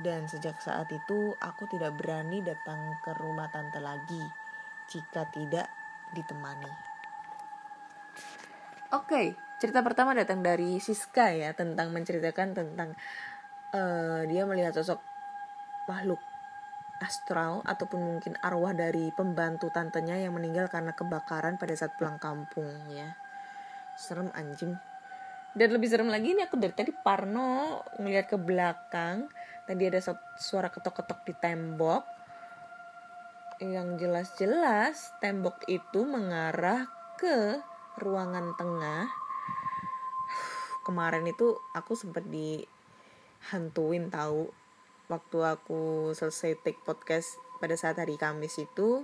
Dan 0.02 0.26
sejak 0.26 0.58
saat 0.64 0.88
itu, 0.90 1.36
aku 1.38 1.68
tidak 1.70 2.00
berani 2.00 2.42
datang 2.42 2.96
ke 3.04 3.12
rumah 3.20 3.52
tante 3.52 3.78
lagi 3.78 4.24
jika 4.90 5.28
tidak 5.30 5.68
ditemani. 6.16 6.72
Oke, 8.92 9.36
cerita 9.62 9.86
pertama 9.86 10.12
datang 10.18 10.44
dari 10.44 10.82
Siska 10.82 11.32
ya 11.32 11.54
tentang 11.54 11.94
menceritakan 11.94 12.58
tentang 12.58 12.90
uh, 13.72 14.26
dia 14.28 14.44
melihat 14.44 14.76
sosok 14.76 15.00
makhluk 15.88 16.20
astral 17.02 17.66
ataupun 17.66 18.00
mungkin 18.00 18.38
arwah 18.40 18.72
dari 18.72 19.10
pembantu 19.12 19.74
tantenya 19.74 20.22
yang 20.22 20.38
meninggal 20.38 20.70
karena 20.70 20.94
kebakaran 20.94 21.58
pada 21.58 21.74
saat 21.74 21.98
pulang 21.98 22.22
kampung 22.22 22.70
ya. 22.94 23.18
Serem 23.98 24.30
anjing. 24.38 24.78
Dan 25.52 25.76
lebih 25.76 25.92
serem 25.92 26.08
lagi 26.08 26.32
ini 26.32 26.48
aku 26.48 26.56
dari 26.56 26.72
tadi 26.72 26.96
Parno 26.96 27.84
ngeliat 28.00 28.30
ke 28.30 28.40
belakang. 28.40 29.28
Tadi 29.68 29.84
ada 29.84 30.00
suara 30.40 30.72
ketok-ketok 30.72 31.20
di 31.28 31.34
tembok. 31.36 32.04
Yang 33.60 33.88
jelas-jelas 34.00 35.12
tembok 35.20 35.68
itu 35.68 36.08
mengarah 36.08 36.88
ke 37.20 37.60
ruangan 38.00 38.56
tengah. 38.56 39.12
Kemarin 40.88 41.28
itu 41.28 41.60
aku 41.76 42.00
sempat 42.00 42.24
dihantuin 42.32 44.08
tahu 44.08 44.61
waktu 45.12 45.44
aku 45.44 46.16
selesai 46.16 46.64
take 46.64 46.80
podcast 46.88 47.36
pada 47.60 47.76
saat 47.76 48.00
hari 48.00 48.16
Kamis 48.16 48.56
itu 48.64 49.04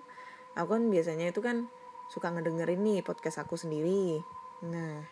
aku 0.56 0.70
kan 0.80 0.88
biasanya 0.88 1.36
itu 1.36 1.44
kan 1.44 1.68
suka 2.08 2.32
ngedengerin 2.32 2.80
nih 2.80 3.04
podcast 3.04 3.44
aku 3.44 3.60
sendiri. 3.60 4.24
Nah 4.64 5.04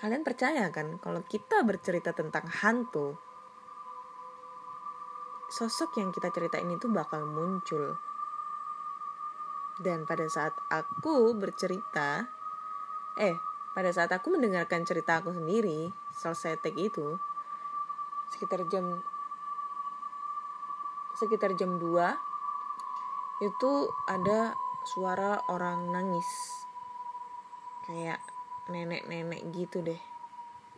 kalian 0.00 0.24
percaya 0.24 0.72
kan 0.72 0.96
kalau 0.98 1.20
kita 1.28 1.60
bercerita 1.62 2.16
tentang 2.16 2.48
hantu 2.48 3.20
sosok 5.52 6.00
yang 6.00 6.08
kita 6.10 6.32
ceritain 6.32 6.72
itu 6.72 6.88
bakal 6.88 7.28
muncul. 7.28 8.00
Dan 9.76 10.08
pada 10.08 10.24
saat 10.32 10.56
aku 10.72 11.36
bercerita 11.36 12.24
eh 13.20 13.36
pada 13.76 13.92
saat 13.92 14.08
aku 14.08 14.32
mendengarkan 14.32 14.88
cerita 14.88 15.20
aku 15.20 15.36
sendiri 15.36 15.92
selesai 16.16 16.60
take 16.64 16.80
itu 16.80 17.20
sekitar 18.32 18.64
jam 18.72 19.04
sekitar 21.22 21.54
jam 21.54 21.78
2 21.78 23.46
itu 23.46 23.72
ada 24.10 24.58
suara 24.82 25.38
orang 25.46 25.94
nangis. 25.94 26.26
Kayak 27.86 28.18
nenek-nenek 28.66 29.46
gitu 29.54 29.86
deh. 29.86 30.02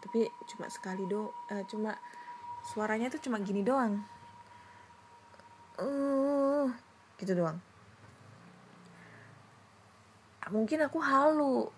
Tapi 0.04 0.28
cuma 0.44 0.68
sekali 0.68 1.08
do 1.08 1.32
uh, 1.48 1.64
cuma 1.64 1.96
suaranya 2.60 3.08
tuh 3.08 3.24
cuma 3.24 3.40
gini 3.40 3.64
doang. 3.64 4.04
Uh, 5.80 6.68
gitu 7.16 7.32
doang. 7.32 7.56
Mungkin 10.52 10.84
aku 10.84 11.00
halu. 11.00 11.72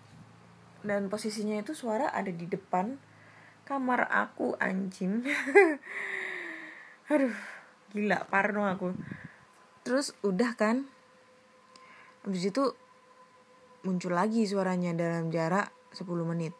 Dan 0.83 1.07
posisinya 1.07 1.63
itu 1.63 1.71
suara 1.71 2.11
ada 2.11 2.35
di 2.35 2.43
depan 2.51 2.99
kamar 3.63 4.11
aku 4.11 4.59
anjing. 4.59 5.23
Aduh 7.15 7.56
gila 7.91 8.27
parno 8.27 8.67
aku. 8.67 8.91
Terus 9.87 10.11
udah 10.23 10.51
kan 10.59 10.83
habis 12.27 12.51
itu 12.51 12.63
muncul 13.87 14.11
lagi 14.11 14.43
suaranya 14.43 14.91
dalam 14.91 15.31
jarak 15.31 15.71
10 15.95 16.03
menit. 16.27 16.51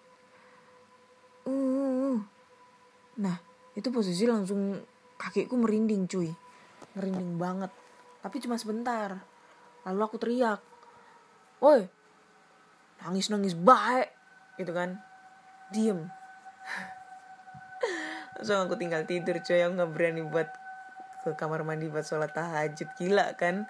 Uh 1.43 2.23
nah 3.17 3.41
itu 3.73 3.89
posisi 3.91 4.23
langsung 4.23 4.79
kakiku 5.19 5.59
merinding 5.59 6.07
cuy. 6.07 6.31
Merinding 6.95 7.35
banget. 7.35 7.71
Tapi 8.23 8.39
cuma 8.39 8.55
sebentar. 8.55 9.19
Lalu 9.83 10.01
aku 10.01 10.17
teriak 10.21 10.61
woi 11.57 11.89
nangis 13.03 13.27
nangis 13.27 13.57
baik 13.57 14.13
gitu 14.61 14.71
kan. 14.71 15.01
Diem. 15.73 16.07
Langsung 18.39 18.69
aku 18.69 18.79
tinggal 18.79 19.03
tidur 19.03 19.35
cuy. 19.43 19.59
Aku 19.65 19.75
nggak 19.75 19.91
berani 19.91 20.23
buat 20.23 20.47
ke 21.27 21.35
kamar 21.35 21.67
mandi 21.67 21.91
buat 21.91 22.07
sholat 22.07 22.31
tahajud. 22.31 22.87
Gila 22.95 23.35
kan? 23.35 23.67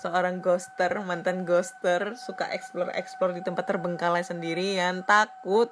Seorang 0.00 0.40
ghoster 0.40 0.90
mantan 1.04 1.44
ghoster 1.44 2.16
suka 2.16 2.50
explore 2.50 2.90
explore 2.96 3.36
di 3.36 3.44
tempat 3.44 3.68
terbengkalai 3.68 4.24
sendirian 4.24 5.04
takut. 5.04 5.68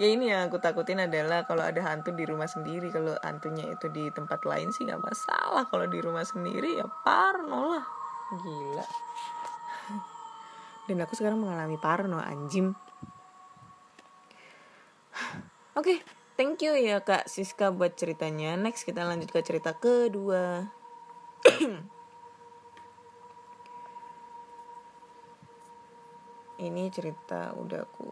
Ya 0.00 0.08
ini 0.08 0.32
yang 0.32 0.48
aku 0.48 0.56
takutin 0.56 1.04
adalah 1.04 1.44
kalau 1.44 1.60
ada 1.60 1.76
hantu 1.84 2.16
di 2.16 2.24
rumah 2.24 2.48
sendiri 2.48 2.88
kalau 2.88 3.12
hantunya 3.20 3.68
itu 3.68 3.92
di 3.92 4.08
tempat 4.08 4.42
lain 4.48 4.72
sih 4.72 4.88
nggak 4.88 5.04
masalah. 5.04 5.68
Kalau 5.68 5.86
di 5.86 6.00
rumah 6.00 6.24
sendiri 6.24 6.80
ya 6.80 6.88
parno 7.04 7.76
lah. 7.76 7.84
Gila. 8.32 8.86
Dan 10.88 11.04
aku 11.04 11.12
sekarang 11.14 11.38
mengalami 11.38 11.76
parno 11.76 12.16
anjim. 12.16 12.72
Oke 15.78 15.96
okay, 15.96 15.98
Thank 16.40 16.64
you 16.64 16.72
ya 16.72 17.04
Kak 17.04 17.28
Siska 17.28 17.68
buat 17.68 18.00
ceritanya. 18.00 18.56
Next 18.56 18.88
kita 18.88 19.04
lanjut 19.04 19.28
ke 19.28 19.44
cerita 19.44 19.76
kedua. 19.76 20.72
Ini 26.64 26.88
cerita 26.88 27.52
udah 27.52 27.84
aku 27.84 28.08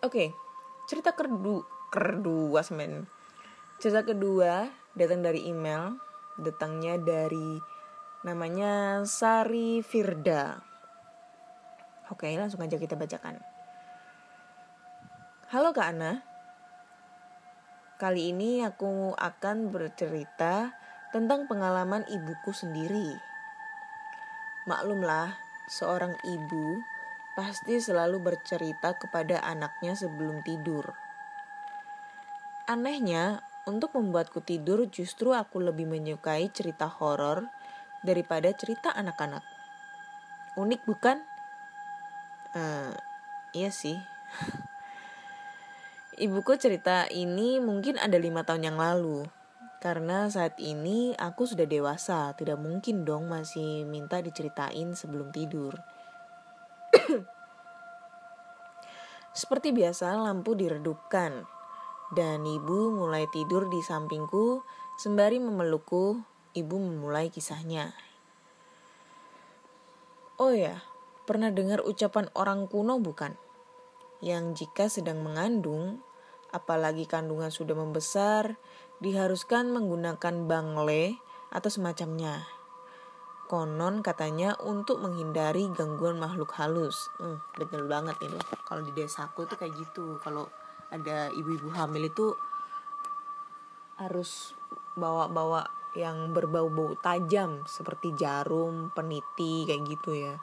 okay, 0.00 0.32
cerita 0.88 1.12
kedua, 1.12 1.60
kedua 1.92 2.64
semen. 2.64 3.04
Cerita 3.76 4.00
kedua 4.00 4.64
datang 4.96 5.20
dari 5.20 5.44
email, 5.44 6.00
datangnya 6.40 6.96
dari 6.96 7.60
namanya 8.24 9.04
Sari 9.04 9.84
Firda. 9.84 10.71
Oke, 12.12 12.28
langsung 12.36 12.60
aja 12.60 12.76
kita 12.76 12.92
bacakan. 12.92 13.40
Halo 15.48 15.72
Kak 15.72 15.96
Ana. 15.96 16.20
Kali 17.96 18.36
ini 18.36 18.60
aku 18.60 19.16
akan 19.16 19.72
bercerita 19.72 20.76
tentang 21.08 21.48
pengalaman 21.48 22.04
ibuku 22.12 22.52
sendiri. 22.52 23.16
Maklumlah, 24.68 25.40
seorang 25.72 26.12
ibu 26.28 26.84
pasti 27.32 27.80
selalu 27.80 28.20
bercerita 28.20 28.92
kepada 29.00 29.40
anaknya 29.40 29.96
sebelum 29.96 30.44
tidur. 30.44 30.92
Anehnya, 32.68 33.40
untuk 33.64 33.96
membuatku 33.96 34.44
tidur 34.44 34.84
justru 34.92 35.32
aku 35.32 35.64
lebih 35.64 35.88
menyukai 35.88 36.52
cerita 36.52 36.92
horor 36.92 37.48
daripada 38.04 38.52
cerita 38.52 38.92
anak-anak. 38.92 39.40
Unik 40.60 40.84
bukan? 40.84 41.31
Uh, 42.56 42.92
iya 43.56 43.70
sih. 43.72 43.96
Ibuku 46.24 46.56
cerita 46.60 47.08
ini 47.08 47.58
mungkin 47.58 47.96
ada 47.96 48.16
lima 48.20 48.44
tahun 48.44 48.72
yang 48.72 48.78
lalu. 48.78 49.24
Karena 49.82 50.30
saat 50.30 50.60
ini 50.62 51.16
aku 51.18 51.48
sudah 51.48 51.66
dewasa. 51.66 52.30
Tidak 52.38 52.54
mungkin 52.60 53.02
dong 53.02 53.26
masih 53.26 53.82
minta 53.88 54.22
diceritain 54.22 54.94
sebelum 54.94 55.34
tidur. 55.34 55.74
Seperti 59.40 59.72
biasa 59.74 60.14
lampu 60.20 60.54
diredupkan. 60.54 61.48
Dan 62.12 62.44
ibu 62.44 62.92
mulai 62.92 63.26
tidur 63.32 63.66
di 63.72 63.80
sampingku. 63.80 64.62
Sembari 65.00 65.40
memelukku 65.40 66.20
ibu 66.54 66.76
memulai 66.76 67.32
kisahnya. 67.32 67.90
Oh 70.36 70.52
ya 70.52 70.91
Pernah 71.22 71.54
dengar 71.54 71.86
ucapan 71.86 72.26
orang 72.34 72.66
kuno 72.66 72.98
bukan? 72.98 73.38
Yang 74.18 74.66
jika 74.66 74.90
sedang 74.90 75.22
mengandung, 75.22 76.02
apalagi 76.50 77.06
kandungan 77.06 77.54
sudah 77.54 77.78
membesar, 77.78 78.58
diharuskan 78.98 79.70
menggunakan 79.70 80.50
bangle 80.50 81.18
atau 81.54 81.70
semacamnya. 81.70 82.42
Konon 83.46 84.02
katanya 84.02 84.58
untuk 84.66 84.98
menghindari 84.98 85.70
gangguan 85.70 86.18
makhluk 86.18 86.50
halus. 86.58 87.06
Hmm, 87.22 87.38
betul 87.54 87.86
banget 87.86 88.18
ini. 88.24 88.38
Kalau 88.66 88.82
di 88.82 88.90
desaku 88.90 89.46
tuh 89.46 89.54
kayak 89.54 89.78
gitu. 89.78 90.18
Kalau 90.24 90.50
ada 90.90 91.30
ibu-ibu 91.30 91.70
hamil 91.70 92.10
itu 92.10 92.34
harus 94.00 94.58
bawa-bawa 94.98 95.68
yang 95.94 96.32
berbau-bau 96.32 96.96
tajam 96.98 97.62
seperti 97.68 98.16
jarum, 98.16 98.90
peniti 98.96 99.68
kayak 99.68 99.84
gitu 99.84 100.16
ya. 100.16 100.34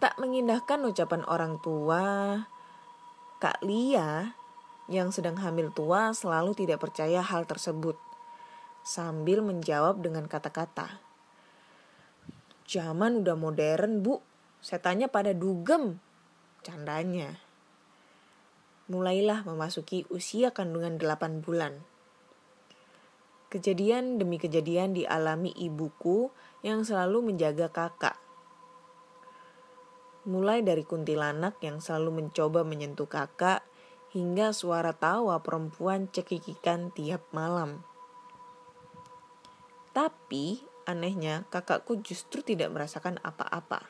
Tak 0.00 0.16
mengindahkan 0.16 0.80
ucapan 0.88 1.22
orang 1.28 1.60
tua, 1.60 2.04
Kak 3.36 3.60
Lia 3.60 4.32
yang 4.90 5.12
sedang 5.12 5.38
hamil 5.38 5.70
tua 5.70 6.10
selalu 6.16 6.56
tidak 6.56 6.82
percaya 6.82 7.22
hal 7.22 7.46
tersebut 7.46 7.94
sambil 8.82 9.44
menjawab 9.44 10.00
dengan 10.00 10.24
kata-kata. 10.26 10.98
Zaman 12.64 13.22
udah 13.22 13.36
modern, 13.36 14.00
Bu. 14.00 14.22
Setannya 14.60 15.10
pada 15.10 15.34
dugem. 15.34 15.98
Candanya. 16.60 17.40
Mulailah 18.90 19.46
memasuki 19.46 20.06
usia 20.10 20.50
kandungan 20.50 20.98
8 20.98 21.42
bulan. 21.42 21.82
Kejadian 23.50 24.22
demi 24.22 24.38
kejadian 24.38 24.94
dialami 24.94 25.50
ibuku 25.58 26.30
yang 26.60 26.84
selalu 26.84 27.32
menjaga 27.32 27.72
kakak. 27.72 28.16
Mulai 30.28 30.60
dari 30.60 30.84
kuntilanak 30.84 31.56
yang 31.64 31.80
selalu 31.80 32.24
mencoba 32.24 32.60
menyentuh 32.62 33.08
kakak, 33.08 33.64
hingga 34.10 34.50
suara 34.50 34.90
tawa 34.92 35.38
perempuan 35.40 36.10
cekikikan 36.10 36.90
tiap 36.92 37.22
malam. 37.30 37.86
Tapi 39.94 40.62
anehnya 40.86 41.46
kakakku 41.50 42.02
justru 42.02 42.42
tidak 42.42 42.74
merasakan 42.74 43.22
apa-apa. 43.22 43.86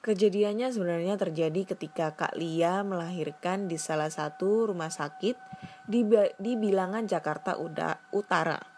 Kejadiannya 0.00 0.72
sebenarnya 0.72 1.20
terjadi 1.20 1.76
ketika 1.76 2.16
Kak 2.16 2.32
Lia 2.40 2.80
melahirkan 2.80 3.68
di 3.68 3.76
salah 3.76 4.08
satu 4.08 4.72
rumah 4.72 4.88
sakit 4.88 5.36
di, 5.84 6.08
di 6.40 6.56
bilangan 6.56 7.04
Jakarta 7.04 7.60
Utara. 8.16 8.69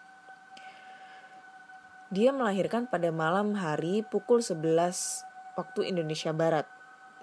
Dia 2.12 2.28
melahirkan 2.28 2.92
pada 2.92 3.08
malam 3.08 3.56
hari 3.56 4.04
pukul 4.04 4.44
11 4.44 4.60
waktu 5.56 5.80
Indonesia 5.88 6.28
Barat 6.36 6.68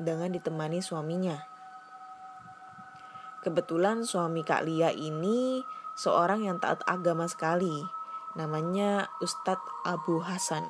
dengan 0.02 0.34
ditemani 0.34 0.82
suaminya. 0.82 1.38
Kebetulan 3.46 4.02
suami 4.02 4.42
Kak 4.42 4.66
Lia 4.66 4.90
ini 4.90 5.62
seorang 5.94 6.42
yang 6.42 6.58
taat 6.58 6.82
agama 6.90 7.30
sekali. 7.30 7.86
Namanya 8.34 9.14
Ustadz 9.22 9.86
Abu 9.86 10.26
Hasan. 10.26 10.66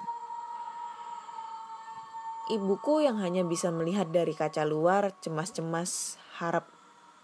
Ibuku 2.52 3.08
yang 3.08 3.24
hanya 3.24 3.48
bisa 3.48 3.72
melihat 3.72 4.12
dari 4.12 4.36
kaca 4.36 4.68
luar 4.68 5.16
cemas-cemas 5.24 6.20
harap 6.44 6.68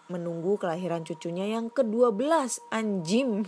menunggu 0.07 0.55
kelahiran 0.55 1.03
cucunya 1.03 1.43
yang 1.43 1.67
ke-12 1.67 2.63
anjim. 2.71 3.43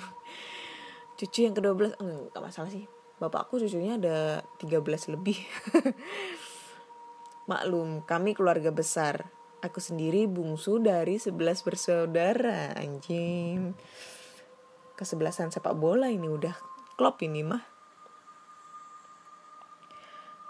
Cucu 1.16 1.48
yang 1.48 1.56
ke-12 1.56 1.96
enggak 2.04 2.44
masalah 2.44 2.68
sih. 2.68 2.97
Bapakku 3.18 3.58
cucunya 3.58 3.98
ada 3.98 4.46
13 4.62 5.14
lebih. 5.18 5.42
Maklum, 7.52 8.06
kami 8.06 8.38
keluarga 8.38 8.70
besar. 8.70 9.34
Aku 9.66 9.82
sendiri 9.82 10.30
bungsu 10.30 10.78
dari 10.78 11.18
11 11.18 11.66
bersaudara, 11.66 12.78
anjing 12.78 13.74
kesebelasan 14.98 15.54
sepak 15.54 15.78
bola 15.78 16.10
ini 16.10 16.26
udah 16.26 16.58
klop 16.98 17.22
ini 17.22 17.46
mah. 17.46 17.62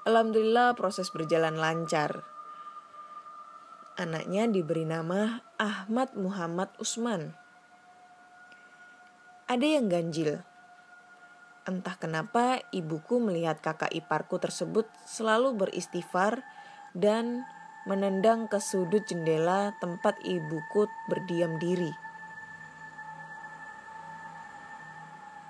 Alhamdulillah 0.08 0.72
proses 0.80 1.12
berjalan 1.12 1.60
lancar. 1.60 2.24
Anaknya 4.00 4.48
diberi 4.48 4.88
nama 4.88 5.44
Ahmad 5.60 6.16
Muhammad 6.16 6.72
Usman. 6.80 7.36
Ada 9.52 9.68
yang 9.68 9.92
ganjil. 9.92 10.48
Entah 11.68 12.00
kenapa 12.00 12.64
ibuku 12.72 13.20
melihat 13.20 13.60
kakak 13.60 13.92
iparku 13.92 14.40
tersebut 14.40 14.88
selalu 15.04 15.68
beristighfar 15.68 16.40
dan 16.96 17.44
menendang 17.84 18.48
ke 18.48 18.64
sudut 18.64 19.04
jendela 19.04 19.76
tempat 19.84 20.16
ibuku 20.24 20.88
berdiam 21.12 21.60
diri. 21.60 21.92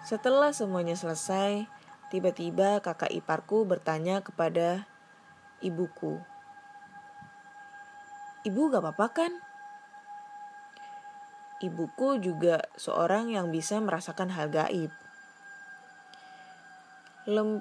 Setelah 0.01 0.49
semuanya 0.57 0.97
selesai, 0.97 1.69
tiba-tiba 2.09 2.81
kakak 2.81 3.13
iparku 3.13 3.69
bertanya 3.69 4.25
kepada 4.25 4.89
ibuku. 5.61 6.17
Ibu 8.41 8.61
gak 8.73 8.81
apa-apa 8.81 9.07
kan? 9.13 9.31
Ibuku 11.61 12.21
juga 12.25 12.65
seorang 12.73 13.29
yang 13.29 13.53
bisa 13.53 13.77
merasakan 13.77 14.33
hal 14.33 14.49
gaib. 14.49 15.06
Lem, 17.27 17.59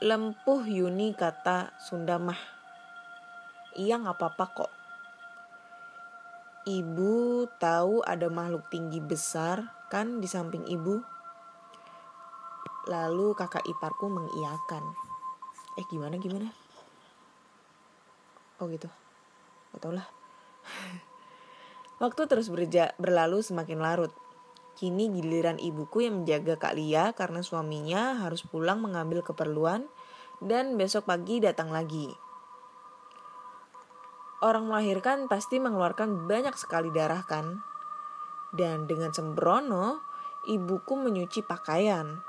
lempuh 0.00 0.64
Yuni 0.64 1.12
kata 1.12 1.76
Sunda 1.76 2.16
mah. 2.16 2.40
Iya 3.76 4.00
gak 4.00 4.16
apa-apa 4.16 4.44
kok. 4.56 4.72
Ibu 6.64 7.44
tahu 7.60 8.00
ada 8.00 8.32
makhluk 8.32 8.64
tinggi 8.72 9.04
besar 9.04 9.68
kan 9.92 10.24
di 10.24 10.28
samping 10.30 10.64
ibu? 10.72 11.04
Lalu 12.88 13.36
kakak 13.36 13.68
iparku 13.68 14.08
mengiyakan. 14.08 14.96
Eh 15.76 15.84
gimana 15.92 16.16
gimana? 16.16 16.48
Oh 18.56 18.72
gitu. 18.72 18.88
Gak 19.76 19.84
tau 19.84 19.92
lah. 19.92 20.08
Waktu 22.00 22.24
terus 22.24 22.48
berja 22.48 22.96
berlalu 22.96 23.44
semakin 23.44 23.84
larut. 23.84 24.23
Kini 24.74 25.10
giliran 25.14 25.62
ibuku 25.62 26.02
yang 26.02 26.22
menjaga 26.22 26.58
Kak 26.58 26.74
Lia 26.74 27.14
karena 27.14 27.40
suaminya 27.46 28.18
harus 28.18 28.42
pulang 28.42 28.82
mengambil 28.82 29.22
keperluan 29.22 29.86
dan 30.42 30.74
besok 30.74 31.06
pagi 31.06 31.38
datang 31.38 31.70
lagi. 31.70 32.10
Orang 34.42 34.68
melahirkan 34.68 35.30
pasti 35.30 35.62
mengeluarkan 35.62 36.26
banyak 36.26 36.58
sekali 36.58 36.90
darah 36.90 37.22
kan? 37.24 37.62
Dan 38.52 38.90
dengan 38.90 39.14
sembrono, 39.14 40.04
ibuku 40.44 40.98
menyuci 40.98 41.46
pakaian 41.46 42.20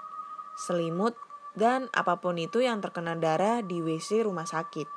selimut, 0.56 1.20
dan 1.56 1.92
apa 1.92 2.20
pun 2.20 2.40
itu 2.40 2.64
yang 2.64 2.80
terkena 2.80 3.16
darah 3.16 3.60
di 3.64 3.84
WC 3.84 4.24
rumah 4.24 4.48
sakit. 4.48 4.88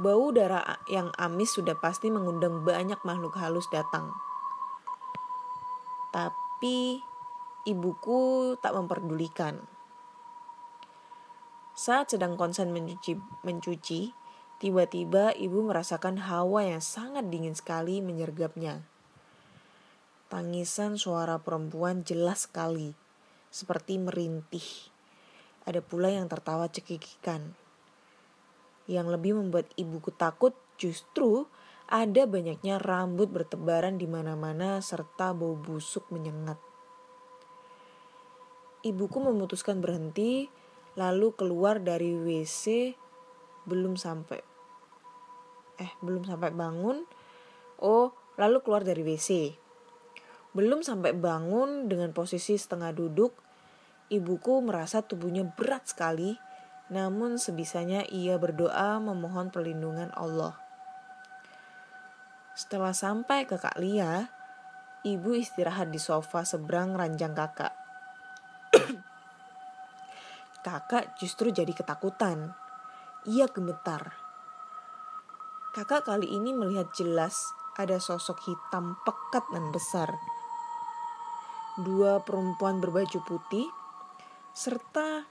Bau 0.00 0.32
darah 0.32 0.80
yang 0.88 1.12
amis 1.20 1.54
sudah 1.54 1.76
pasti 1.76 2.08
mengundang 2.08 2.64
banyak 2.64 2.98
makhluk 3.04 3.36
halus 3.36 3.68
datang. 3.68 4.10
Tapi 6.10 6.98
ibuku 7.70 8.54
tak 8.58 8.74
memperdulikan. 8.74 9.62
Saat 11.76 12.12
sedang 12.12 12.36
konsen 12.36 12.74
mencuci, 12.74 13.16
mencuci 13.46 14.12
tiba-tiba 14.60 15.32
ibu 15.32 15.64
merasakan 15.64 16.20
hawa 16.28 16.66
yang 16.66 16.84
sangat 16.84 17.30
dingin 17.32 17.56
sekali 17.56 18.04
menyergapnya. 18.04 18.84
Tangisan 20.28 21.00
suara 21.00 21.40
perempuan 21.40 22.04
jelas 22.04 22.46
sekali 22.46 22.92
seperti 23.50 23.98
merintih. 23.98 24.62
Ada 25.66 25.82
pula 25.82 26.10
yang 26.10 26.30
tertawa 26.30 26.70
cekikikan. 26.70 27.54
Yang 28.90 29.06
lebih 29.14 29.32
membuat 29.38 29.70
ibuku 29.78 30.10
takut 30.14 30.54
justru 30.78 31.46
ada 31.90 32.22
banyaknya 32.22 32.78
rambut 32.78 33.34
bertebaran 33.34 33.98
di 33.98 34.06
mana-mana 34.06 34.78
serta 34.78 35.34
bau 35.34 35.58
busuk 35.58 36.06
menyengat. 36.14 36.54
Ibuku 38.86 39.18
memutuskan 39.18 39.82
berhenti 39.82 40.46
lalu 40.94 41.34
keluar 41.34 41.82
dari 41.82 42.14
WC 42.14 42.94
belum 43.66 43.98
sampai 43.98 44.38
eh 45.82 45.90
belum 45.98 46.30
sampai 46.30 46.54
bangun. 46.54 47.10
Oh, 47.82 48.14
lalu 48.38 48.62
keluar 48.62 48.86
dari 48.86 49.02
WC. 49.02 49.58
Belum 50.54 50.86
sampai 50.86 51.10
bangun 51.10 51.90
dengan 51.90 52.14
posisi 52.14 52.54
setengah 52.54 52.94
duduk, 52.94 53.34
ibuku 54.14 54.62
merasa 54.62 55.02
tubuhnya 55.02 55.42
berat 55.58 55.90
sekali, 55.90 56.38
namun 56.92 57.40
sebisanya 57.40 58.06
ia 58.06 58.38
berdoa 58.38 59.02
memohon 59.02 59.50
perlindungan 59.50 60.14
Allah. 60.14 60.69
Setelah 62.54 62.92
sampai 62.92 63.46
ke 63.46 63.56
Kak 63.56 63.78
Lia, 63.78 64.26
ibu 65.06 65.32
istirahat 65.32 65.88
di 65.88 66.02
sofa 66.02 66.44
seberang 66.44 66.98
ranjang 66.98 67.32
kakak. 67.32 67.72
kakak 70.66 71.16
justru 71.16 71.48
jadi 71.54 71.70
ketakutan. 71.72 72.52
Ia 73.28 73.48
gemetar. 73.48 74.16
kakak 75.70 76.08
kali 76.08 76.26
ini 76.26 76.50
melihat 76.50 76.90
jelas 76.96 77.54
ada 77.78 78.02
sosok 78.02 78.42
hitam 78.44 78.98
pekat 79.06 79.44
dan 79.54 79.70
besar. 79.70 80.10
Dua 81.80 82.20
perempuan 82.20 82.82
berbaju 82.82 83.22
putih, 83.24 83.70
serta 84.50 85.24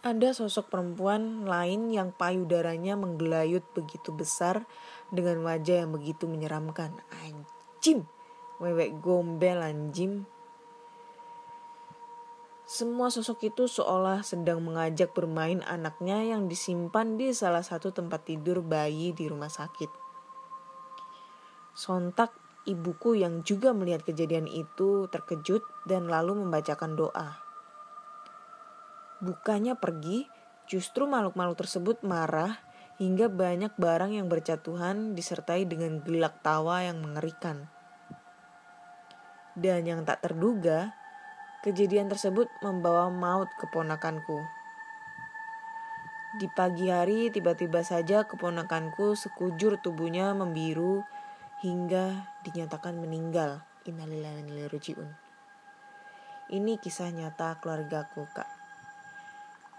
ada 0.00 0.32
sosok 0.32 0.72
perempuan 0.72 1.44
lain 1.44 1.92
yang 1.92 2.12
payudaranya 2.16 2.96
menggelayut 2.96 3.64
begitu 3.76 4.12
besar 4.16 4.64
dengan 5.10 5.42
wajah 5.42 5.86
yang 5.86 5.90
begitu 5.90 6.30
menyeramkan. 6.30 6.94
Anjim, 7.26 8.06
wewek 8.62 8.98
gombel 9.02 9.62
anjim. 9.62 10.26
Semua 12.70 13.10
sosok 13.10 13.50
itu 13.50 13.66
seolah 13.66 14.22
sedang 14.22 14.62
mengajak 14.62 15.10
bermain 15.10 15.58
anaknya 15.66 16.22
yang 16.22 16.46
disimpan 16.46 17.18
di 17.18 17.34
salah 17.34 17.66
satu 17.66 17.90
tempat 17.90 18.30
tidur 18.30 18.62
bayi 18.62 19.10
di 19.10 19.26
rumah 19.26 19.50
sakit. 19.50 19.90
Sontak 21.74 22.30
ibuku 22.70 23.18
yang 23.18 23.42
juga 23.42 23.74
melihat 23.74 24.06
kejadian 24.06 24.46
itu 24.46 25.10
terkejut 25.10 25.66
dan 25.82 26.06
lalu 26.06 26.38
membacakan 26.46 26.94
doa. 26.94 27.42
Bukannya 29.18 29.74
pergi, 29.74 30.30
justru 30.70 31.10
makhluk-makhluk 31.10 31.66
tersebut 31.66 32.06
marah 32.06 32.69
hingga 33.00 33.32
banyak 33.32 33.72
barang 33.80 34.12
yang 34.12 34.28
berjatuhan 34.28 35.16
disertai 35.16 35.64
dengan 35.64 36.04
gelak 36.04 36.44
tawa 36.44 36.84
yang 36.84 37.00
mengerikan. 37.00 37.72
Dan 39.56 39.88
yang 39.88 40.04
tak 40.04 40.20
terduga, 40.20 40.92
Kejadian 41.60 42.08
tersebut 42.08 42.48
membawa 42.64 43.12
maut 43.12 43.52
keponakanku. 43.60 44.48
Di 46.40 46.48
pagi 46.56 46.88
hari 46.88 47.28
tiba-tiba 47.28 47.84
saja 47.84 48.24
keponakanku 48.24 49.12
sekujur 49.12 49.76
tubuhnya 49.76 50.32
membiru 50.32 51.04
hingga 51.60 52.32
dinyatakan 52.48 52.96
meninggal. 52.96 53.60
Innalillahi 53.84 54.72
Ini 56.48 56.80
kisah 56.80 57.12
nyata 57.12 57.60
keluargaku, 57.60 58.24
Kak. 58.32 58.59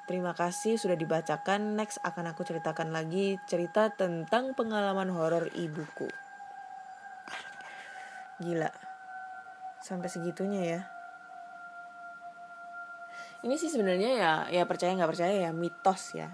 Terima 0.09 0.33
kasih 0.33 0.77
sudah 0.79 0.97
dibacakan. 0.97 1.77
Next 1.77 2.01
akan 2.01 2.33
aku 2.33 2.41
ceritakan 2.47 2.89
lagi 2.89 3.37
cerita 3.45 3.93
tentang 3.93 4.57
pengalaman 4.57 5.11
horor 5.13 5.49
ibuku. 5.53 6.09
Gila. 8.41 8.71
Sampai 9.81 10.09
segitunya 10.09 10.61
ya 10.61 10.81
ini 13.41 13.57
sih 13.57 13.69
sebenarnya 13.73 14.09
ya 14.17 14.31
ya 14.53 14.63
percaya 14.69 14.93
nggak 14.93 15.11
percaya 15.11 15.49
ya 15.49 15.51
mitos 15.53 16.13
ya 16.13 16.29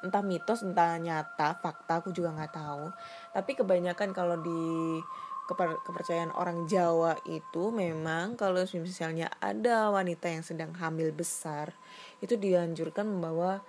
entah 0.00 0.24
mitos 0.24 0.64
entah 0.64 0.96
nyata 0.96 1.56
fakta 1.60 2.00
aku 2.00 2.12
juga 2.12 2.32
nggak 2.32 2.52
tahu 2.52 2.92
tapi 3.32 3.52
kebanyakan 3.56 4.10
kalau 4.16 4.36
di 4.40 5.00
kepercayaan 5.46 6.34
orang 6.34 6.66
Jawa 6.66 7.14
itu 7.26 7.70
memang 7.70 8.34
kalau 8.34 8.66
misalnya 8.66 9.30
ada 9.38 9.94
wanita 9.94 10.26
yang 10.26 10.42
sedang 10.42 10.74
hamil 10.74 11.14
besar 11.14 11.70
itu 12.18 12.34
dianjurkan 12.34 13.06
membawa 13.06 13.62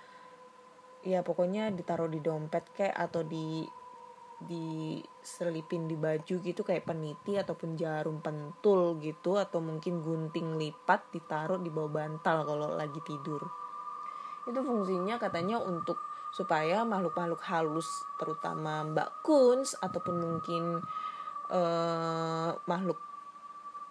ya 1.06 1.22
pokoknya 1.22 1.70
ditaruh 1.70 2.10
di 2.10 2.18
dompet 2.18 2.66
kayak 2.74 2.98
atau 2.98 3.22
di 3.22 3.62
diselipin 4.38 5.90
di 5.90 5.98
baju 5.98 6.34
gitu 6.38 6.62
kayak 6.62 6.86
peniti 6.86 7.34
ataupun 7.34 7.74
jarum 7.74 8.22
pentul 8.22 8.94
gitu 9.02 9.34
atau 9.34 9.58
mungkin 9.58 9.98
gunting 9.98 10.54
lipat 10.54 11.10
ditaruh 11.10 11.58
di 11.58 11.70
bawah 11.74 11.90
bantal 11.90 12.46
kalau 12.46 12.70
lagi 12.70 13.02
tidur. 13.02 13.42
Itu 14.46 14.62
fungsinya 14.62 15.18
katanya 15.18 15.58
untuk 15.58 15.98
supaya 16.30 16.86
makhluk-makhluk 16.86 17.42
halus 17.50 17.88
terutama 18.20 18.84
mbak 18.86 19.24
kuns 19.26 19.74
ataupun 19.80 20.16
mungkin 20.22 20.84
uh, 21.52 22.56
makhluk 22.64 23.00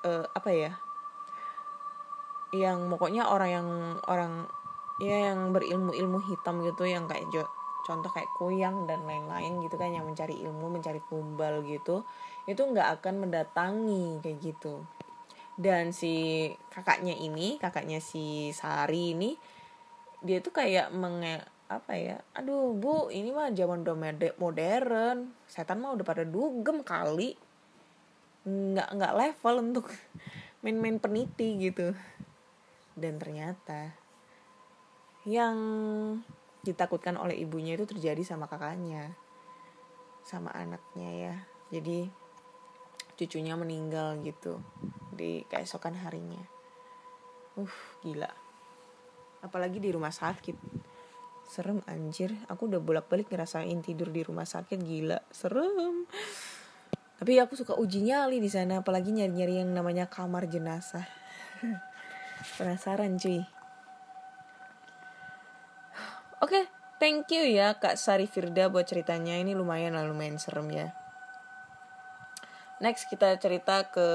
uh, 0.06 0.26
apa 0.34 0.50
ya 0.54 0.72
yang 2.56 2.88
pokoknya 2.88 3.28
orang 3.28 3.50
yang 3.52 3.70
orang 4.08 4.34
ya 4.98 5.30
yang 5.32 5.52
berilmu 5.52 5.93
ilmu 5.93 6.20
hitam 6.26 6.63
gitu 6.63 6.88
yang 6.88 7.06
kayak 7.06 7.28
contoh 7.86 8.12
kayak 8.12 8.28
kuyang 8.36 8.84
dan 8.84 9.04
lain-lain 9.08 9.63
gitu 9.63 9.80
kan 9.80 9.91
yang 9.91 10.04
mencari 10.04 10.36
ilmu 10.43 10.67
mencari 10.67 11.00
kumbal 11.08 11.63
gitu 11.63 12.04
itu 12.48 12.60
nggak 12.60 13.00
akan 13.00 13.28
mendatangi 13.28 14.24
kayak 14.24 14.39
gitu. 14.39 14.84
Dan 15.58 15.89
si 15.89 16.48
kakaknya 16.70 17.17
ini 17.17 17.58
kakaknya 17.58 17.98
si 17.98 18.54
Sari 18.54 19.17
ini 19.17 19.34
dia 20.22 20.38
tuh 20.39 20.54
kayak 20.54 20.93
menge 20.93 21.41
apa 21.67 22.00
ya 22.00 22.15
aduh 22.32 22.72
bu 22.72 23.12
ini 23.12 23.36
mah 23.36 23.52
zaman 23.52 23.84
udah 23.84 23.98
modern 24.39 25.36
setan 25.52 25.84
mah 25.84 25.91
udah 26.00 26.06
pada 26.08 26.24
dugem 26.24 26.80
kali 26.80 27.36
nggak 28.48 28.90
nggak 28.96 29.14
level 29.20 29.56
untuk 29.60 29.86
main-main 30.64 31.04
peniti 31.04 31.60
gitu. 31.60 31.92
Dan 32.96 33.20
ternyata 33.20 33.92
yang 35.28 35.58
ditakutkan 36.64 37.20
oleh 37.20 37.36
ibunya 37.36 37.76
itu 37.76 37.84
terjadi 37.84 38.24
sama 38.24 38.48
kakaknya 38.48 39.12
sama 40.24 40.52
anaknya 40.56 41.10
ya. 41.12 41.36
Jadi 41.72 42.08
cucunya 43.16 43.56
meninggal 43.56 44.20
gitu 44.24 44.64
di 45.12 45.44
keesokan 45.48 45.96
harinya. 46.00 46.44
Uh 47.60 47.76
gila. 48.04 48.32
Apalagi 49.44 49.80
di 49.80 49.92
rumah 49.92 50.12
sakit. 50.12 50.56
Serem 51.48 51.80
anjir. 51.88 52.36
Aku 52.52 52.68
udah 52.68 52.84
bolak 52.84 53.08
balik 53.08 53.32
ngerasain 53.32 53.80
tidur 53.80 54.12
di 54.12 54.24
rumah 54.24 54.44
sakit 54.44 54.80
gila. 54.84 55.24
Serem 55.32 56.08
tapi 57.18 57.42
aku 57.42 57.58
suka 57.58 57.74
uji 57.74 58.06
nyali 58.06 58.38
di 58.38 58.50
sana 58.50 58.86
apalagi 58.86 59.10
nyari 59.10 59.34
nyari 59.34 59.54
yang 59.66 59.74
namanya 59.74 60.06
kamar 60.06 60.46
jenazah 60.46 61.06
penasaran 62.58 63.18
cuy 63.18 63.46
Oke, 66.38 66.54
okay, 66.54 66.64
thank 67.02 67.34
you 67.34 67.42
ya 67.50 67.74
Kak 67.82 67.98
Sari 67.98 68.30
Firda 68.30 68.70
buat 68.70 68.86
ceritanya. 68.86 69.42
Ini 69.42 69.58
lumayan 69.58 69.98
lah, 69.98 70.06
lumayan 70.06 70.38
serem 70.38 70.70
ya. 70.70 70.94
Next 72.78 73.10
kita 73.10 73.42
cerita 73.42 73.90
ke 73.90 74.06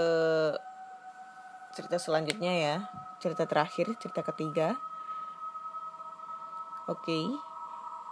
cerita 1.74 1.98
selanjutnya 1.98 2.54
ya. 2.54 2.76
Cerita 3.18 3.42
terakhir, 3.42 3.98
cerita 3.98 4.22
ketiga. 4.22 4.78
Oke. 6.86 7.10
Okay. 7.10 7.26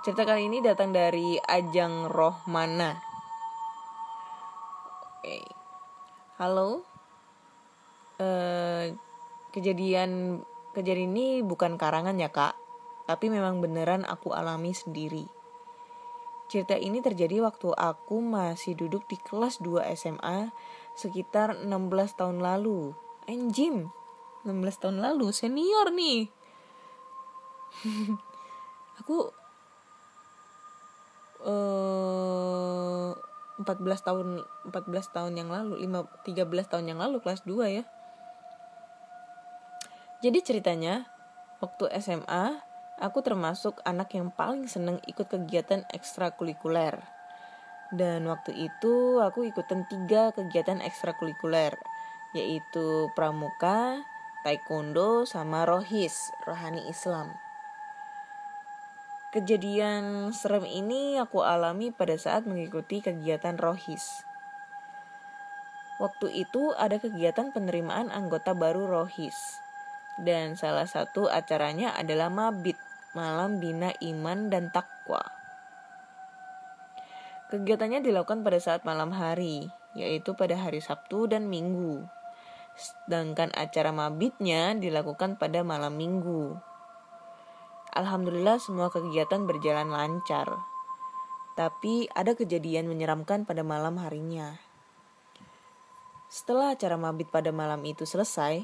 Cerita 0.03 0.26
kali 0.26 0.50
ini 0.50 0.59
datang 0.59 0.90
dari 0.90 1.38
Ajang 1.46 2.11
Rohmana. 2.11 3.09
Halo. 6.40 6.88
Uh, 8.16 8.96
kejadian 9.53 10.40
kejadian 10.72 11.12
ini 11.12 11.44
bukan 11.44 11.76
karangan 11.76 12.16
ya 12.16 12.33
kak 12.33 12.57
tapi 13.05 13.29
memang 13.29 13.61
beneran 13.61 14.09
aku 14.09 14.33
alami 14.33 14.72
sendiri. 14.72 15.29
Cerita 16.48 16.81
ini 16.81 17.05
terjadi 17.05 17.44
waktu 17.44 17.76
aku 17.76 18.24
masih 18.24 18.72
duduk 18.72 19.05
di 19.05 19.20
kelas 19.20 19.61
2 19.61 19.85
SMA 19.92 20.48
sekitar 20.96 21.61
16 21.61 21.68
tahun 22.16 22.40
lalu. 22.40 22.96
Anjim, 23.29 23.92
16 24.48 24.81
tahun 24.81 25.05
lalu, 25.05 25.37
senior 25.37 25.92
nih. 25.92 26.33
aku 29.05 29.29
uh, 31.44 33.12
14 33.60 34.06
tahun 34.06 34.40
14 34.72 35.14
tahun 35.14 35.32
yang 35.36 35.52
lalu, 35.52 35.84
5 35.84 36.24
13 36.24 36.72
tahun 36.72 36.86
yang 36.88 36.98
lalu 36.98 37.20
kelas 37.20 37.44
2 37.44 37.76
ya. 37.76 37.84
Jadi 40.20 40.38
ceritanya 40.40 41.08
waktu 41.60 41.88
SMA 42.00 42.70
Aku 43.00 43.24
termasuk 43.24 43.80
anak 43.88 44.12
yang 44.12 44.28
paling 44.28 44.68
seneng 44.68 45.00
ikut 45.08 45.24
kegiatan 45.32 45.88
ekstrakurikuler. 45.88 47.00
Dan 47.88 48.28
waktu 48.28 48.52
itu 48.52 49.24
aku 49.24 49.48
ikutan 49.48 49.88
tiga 49.88 50.36
kegiatan 50.36 50.84
ekstrakurikuler, 50.84 51.80
yaitu 52.36 53.08
pramuka, 53.16 54.04
taekwondo, 54.44 55.24
sama 55.24 55.64
rohis, 55.64 56.28
rohani 56.44 56.84
Islam. 56.92 57.32
Kejadian 59.30 60.34
serem 60.34 60.66
ini 60.66 61.14
aku 61.22 61.46
alami 61.46 61.94
pada 61.94 62.18
saat 62.18 62.50
mengikuti 62.50 62.98
kegiatan 62.98 63.54
rohis. 63.54 64.26
Waktu 66.02 66.34
itu 66.34 66.74
ada 66.74 66.98
kegiatan 66.98 67.54
penerimaan 67.54 68.10
anggota 68.10 68.58
baru 68.58 68.90
rohis. 68.90 69.38
Dan 70.18 70.58
salah 70.58 70.90
satu 70.90 71.30
acaranya 71.30 71.94
adalah 71.94 72.26
mabit 72.26 72.74
malam 73.14 73.62
bina 73.62 73.94
iman 74.02 74.50
dan 74.50 74.74
takwa. 74.74 75.22
Kegiatannya 77.54 78.02
dilakukan 78.02 78.42
pada 78.42 78.58
saat 78.58 78.82
malam 78.82 79.14
hari, 79.14 79.70
yaitu 79.94 80.34
pada 80.34 80.58
hari 80.58 80.82
Sabtu 80.82 81.30
dan 81.30 81.46
Minggu. 81.46 82.02
Sedangkan 82.74 83.54
acara 83.54 83.94
mabitnya 83.94 84.74
dilakukan 84.74 85.38
pada 85.38 85.62
malam 85.62 85.94
Minggu. 85.94 86.69
Alhamdulillah 87.90 88.62
semua 88.62 88.87
kegiatan 88.87 89.50
berjalan 89.50 89.90
lancar. 89.90 90.62
Tapi 91.59 92.07
ada 92.14 92.38
kejadian 92.38 92.87
menyeramkan 92.87 93.42
pada 93.42 93.66
malam 93.66 93.98
harinya. 93.98 94.62
Setelah 96.31 96.79
acara 96.79 96.94
mabit 96.94 97.35
pada 97.35 97.50
malam 97.50 97.83
itu 97.83 98.07
selesai, 98.07 98.62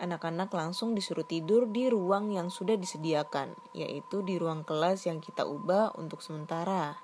anak-anak 0.00 0.48
langsung 0.56 0.96
disuruh 0.96 1.28
tidur 1.28 1.68
di 1.68 1.92
ruang 1.92 2.32
yang 2.32 2.48
sudah 2.48 2.80
disediakan, 2.80 3.52
yaitu 3.76 4.24
di 4.24 4.40
ruang 4.40 4.64
kelas 4.64 5.04
yang 5.04 5.20
kita 5.20 5.44
ubah 5.44 5.92
untuk 6.00 6.24
sementara, 6.24 6.96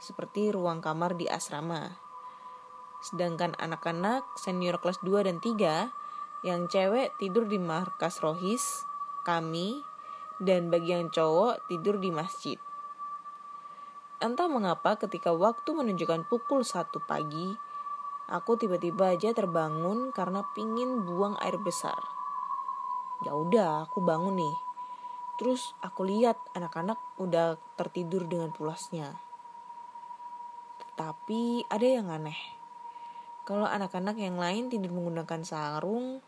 seperti 0.00 0.48
ruang 0.48 0.80
kamar 0.80 1.20
di 1.20 1.28
asrama. 1.28 2.00
Sedangkan 3.04 3.52
anak-anak 3.60 4.24
senior 4.40 4.80
kelas 4.80 4.96
2 5.04 5.28
dan 5.28 5.36
3 5.44 5.92
yang 6.48 6.72
cewek 6.72 7.12
tidur 7.20 7.44
di 7.44 7.60
markas 7.60 8.24
rohis, 8.24 8.88
kami, 9.28 9.84
dan 10.40 10.72
bagi 10.72 10.96
yang 10.96 11.12
cowok 11.12 11.68
tidur 11.68 12.00
di 12.00 12.08
masjid. 12.08 12.58
Entah 14.20 14.48
mengapa 14.48 14.96
ketika 14.96 15.32
waktu 15.32 15.72
menunjukkan 15.72 16.28
pukul 16.28 16.64
1 16.64 16.92
pagi, 17.04 17.56
Aku 18.30 18.54
tiba-tiba 18.54 19.10
aja 19.10 19.34
terbangun 19.34 20.14
karena 20.14 20.46
pingin 20.54 21.02
buang 21.02 21.34
air 21.42 21.58
besar. 21.58 21.98
Ya 23.26 23.34
udah, 23.34 23.90
aku 23.90 23.98
bangun 24.06 24.38
nih. 24.38 24.56
Terus 25.34 25.74
aku 25.82 26.06
lihat 26.06 26.38
anak-anak 26.54 26.94
udah 27.18 27.58
tertidur 27.74 28.30
dengan 28.30 28.54
pulasnya. 28.54 29.18
Tapi 30.94 31.66
ada 31.66 31.82
yang 31.82 32.06
aneh. 32.06 32.38
Kalau 33.42 33.66
anak-anak 33.66 34.14
yang 34.14 34.38
lain 34.38 34.70
tidur 34.70 34.94
menggunakan 34.94 35.42
sarung, 35.42 36.22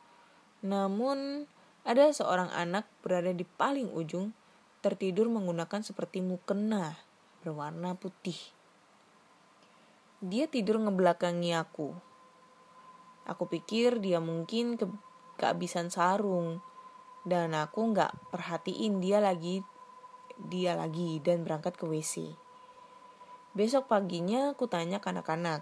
namun 0.66 1.46
ada 1.82 2.10
seorang 2.14 2.48
anak 2.54 2.86
berada 3.02 3.34
di 3.34 3.42
paling 3.42 3.90
ujung 3.90 4.30
tertidur 4.82 5.30
menggunakan 5.30 5.82
seperti 5.82 6.22
mukena 6.22 6.98
berwarna 7.42 7.98
putih. 7.98 8.38
Dia 10.22 10.46
tidur 10.46 10.78
ngebelakangi 10.78 11.54
aku. 11.58 11.90
Aku 13.26 13.46
pikir 13.50 13.98
dia 13.98 14.22
mungkin 14.22 14.78
ke 14.78 14.86
kehabisan 15.38 15.90
sarung 15.90 16.62
dan 17.26 17.54
aku 17.54 17.94
nggak 17.94 18.30
perhatiin 18.30 18.98
dia 19.02 19.18
lagi 19.22 19.62
dia 20.38 20.74
lagi 20.74 21.22
dan 21.22 21.46
berangkat 21.46 21.76
ke 21.78 21.84
WC. 21.86 22.34
Besok 23.52 23.90
paginya 23.90 24.56
aku 24.56 24.64
tanya 24.64 24.98
anak-anak, 24.98 25.60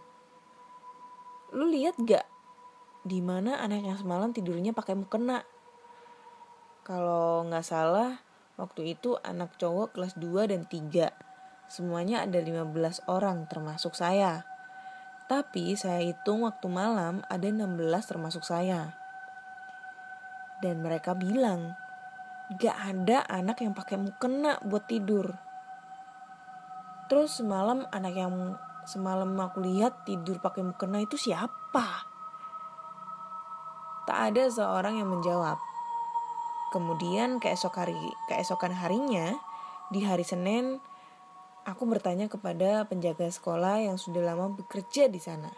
lu 1.51 1.67
lihat 1.67 1.99
gak 1.99 2.23
di 3.03 3.19
mana 3.19 3.59
anak 3.59 3.83
yang 3.83 3.99
semalam 3.99 4.31
tidurnya 4.31 4.71
pakai 4.71 4.95
mukena? 4.95 5.43
Kalau 6.91 7.47
nggak 7.47 7.63
salah, 7.63 8.19
waktu 8.59 8.99
itu 8.99 9.15
anak 9.23 9.55
cowok 9.63 9.95
kelas 9.95 10.19
2 10.19 10.51
dan 10.51 10.67
3. 10.67 11.15
Semuanya 11.71 12.27
ada 12.27 12.43
15 12.43 13.07
orang 13.07 13.47
termasuk 13.47 13.95
saya. 13.95 14.43
Tapi 15.31 15.79
saya 15.79 16.03
hitung 16.03 16.43
waktu 16.43 16.67
malam 16.67 17.23
ada 17.31 17.47
16 17.47 17.79
termasuk 18.11 18.43
saya. 18.43 18.99
Dan 20.59 20.83
mereka 20.83 21.15
bilang, 21.15 21.79
gak 22.59 22.75
ada 22.75 23.23
anak 23.31 23.63
yang 23.63 23.71
pakai 23.71 23.95
mukena 23.95 24.59
buat 24.67 24.91
tidur. 24.91 25.31
Terus 27.07 27.39
semalam 27.39 27.87
anak 27.95 28.19
yang 28.19 28.59
semalam 28.83 29.31
aku 29.39 29.63
lihat 29.63 30.03
tidur 30.03 30.43
pakai 30.43 30.67
mukena 30.67 30.99
itu 30.99 31.15
siapa? 31.15 31.87
Tak 34.11 34.35
ada 34.35 34.51
seorang 34.51 34.99
yang 34.99 35.07
menjawab. 35.07 35.70
Kemudian 36.71 37.43
keesok 37.43 37.83
hari, 37.83 37.99
keesokan 38.31 38.71
harinya, 38.75 39.35
di 39.91 40.07
hari 40.07 40.23
Senin, 40.23 40.79
Aku 41.69 41.85
bertanya 41.85 42.25
kepada 42.25 42.89
penjaga 42.89 43.29
sekolah 43.29 43.85
yang 43.85 44.01
sudah 44.01 44.25
lama 44.25 44.49
bekerja 44.49 45.13
di 45.13 45.21
sana. 45.21 45.53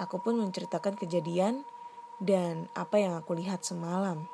Aku 0.00 0.24
pun 0.24 0.40
menceritakan 0.40 0.96
kejadian 0.96 1.68
dan 2.16 2.72
apa 2.72 2.96
yang 2.96 3.12
aku 3.12 3.36
lihat 3.36 3.60
semalam. 3.60 4.24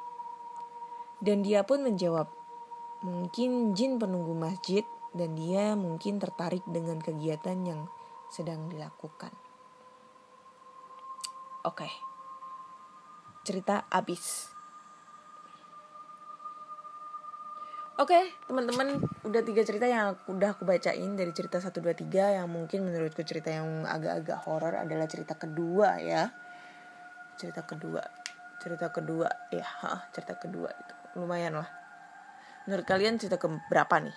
Dan 1.18 1.42
dia 1.42 1.66
pun 1.66 1.82
menjawab, 1.82 2.30
mungkin 3.02 3.74
jin 3.74 3.98
penunggu 3.98 4.34
masjid 4.38 4.86
dan 5.14 5.34
dia 5.34 5.74
mungkin 5.74 6.22
tertarik 6.22 6.62
dengan 6.66 7.02
kegiatan 7.02 7.58
yang 7.66 7.90
sedang 8.30 8.70
dilakukan. 8.70 9.34
Oke. 11.66 11.90
Cerita 13.42 13.86
habis. 13.90 14.51
Oke, 18.00 18.16
okay, 18.16 18.24
teman-teman, 18.48 19.04
udah 19.20 19.44
tiga 19.44 19.68
cerita 19.68 19.84
yang 19.84 20.16
aku, 20.16 20.32
udah 20.32 20.56
aku 20.56 20.64
bacain 20.64 21.12
dari 21.12 21.28
cerita 21.36 21.60
1 21.60 21.76
2 21.76 21.92
3 22.08 22.40
yang 22.40 22.48
mungkin 22.48 22.88
menurutku 22.88 23.20
cerita 23.20 23.52
yang 23.52 23.84
agak-agak 23.84 24.48
horor 24.48 24.80
adalah 24.80 25.04
cerita 25.04 25.36
kedua 25.36 26.00
ya. 26.00 26.32
Cerita 27.36 27.68
kedua. 27.68 28.00
Cerita 28.64 28.88
kedua, 28.88 29.28
ya, 29.52 29.68
ha, 29.84 30.08
cerita 30.08 30.40
kedua 30.40 30.72
itu 30.72 30.94
lumayan 31.20 31.60
lah. 31.60 31.68
Menurut 32.64 32.88
kalian 32.88 33.20
cerita 33.20 33.36
ke 33.36 33.44
berapa 33.68 34.00
nih? 34.00 34.16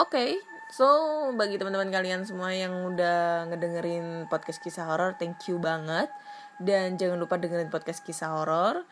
Oke, 0.00 0.16
okay, 0.16 0.30
so 0.72 0.88
bagi 1.36 1.60
teman-teman 1.60 1.92
kalian 1.92 2.24
semua 2.24 2.56
yang 2.56 2.72
udah 2.88 3.52
ngedengerin 3.52 4.32
podcast 4.32 4.64
kisah 4.64 4.88
horor, 4.88 5.12
thank 5.20 5.36
you 5.44 5.60
banget. 5.60 6.08
Dan 6.56 6.96
jangan 6.96 7.20
lupa 7.20 7.36
dengerin 7.36 7.68
podcast 7.68 8.00
kisah 8.00 8.32
horor 8.32 8.88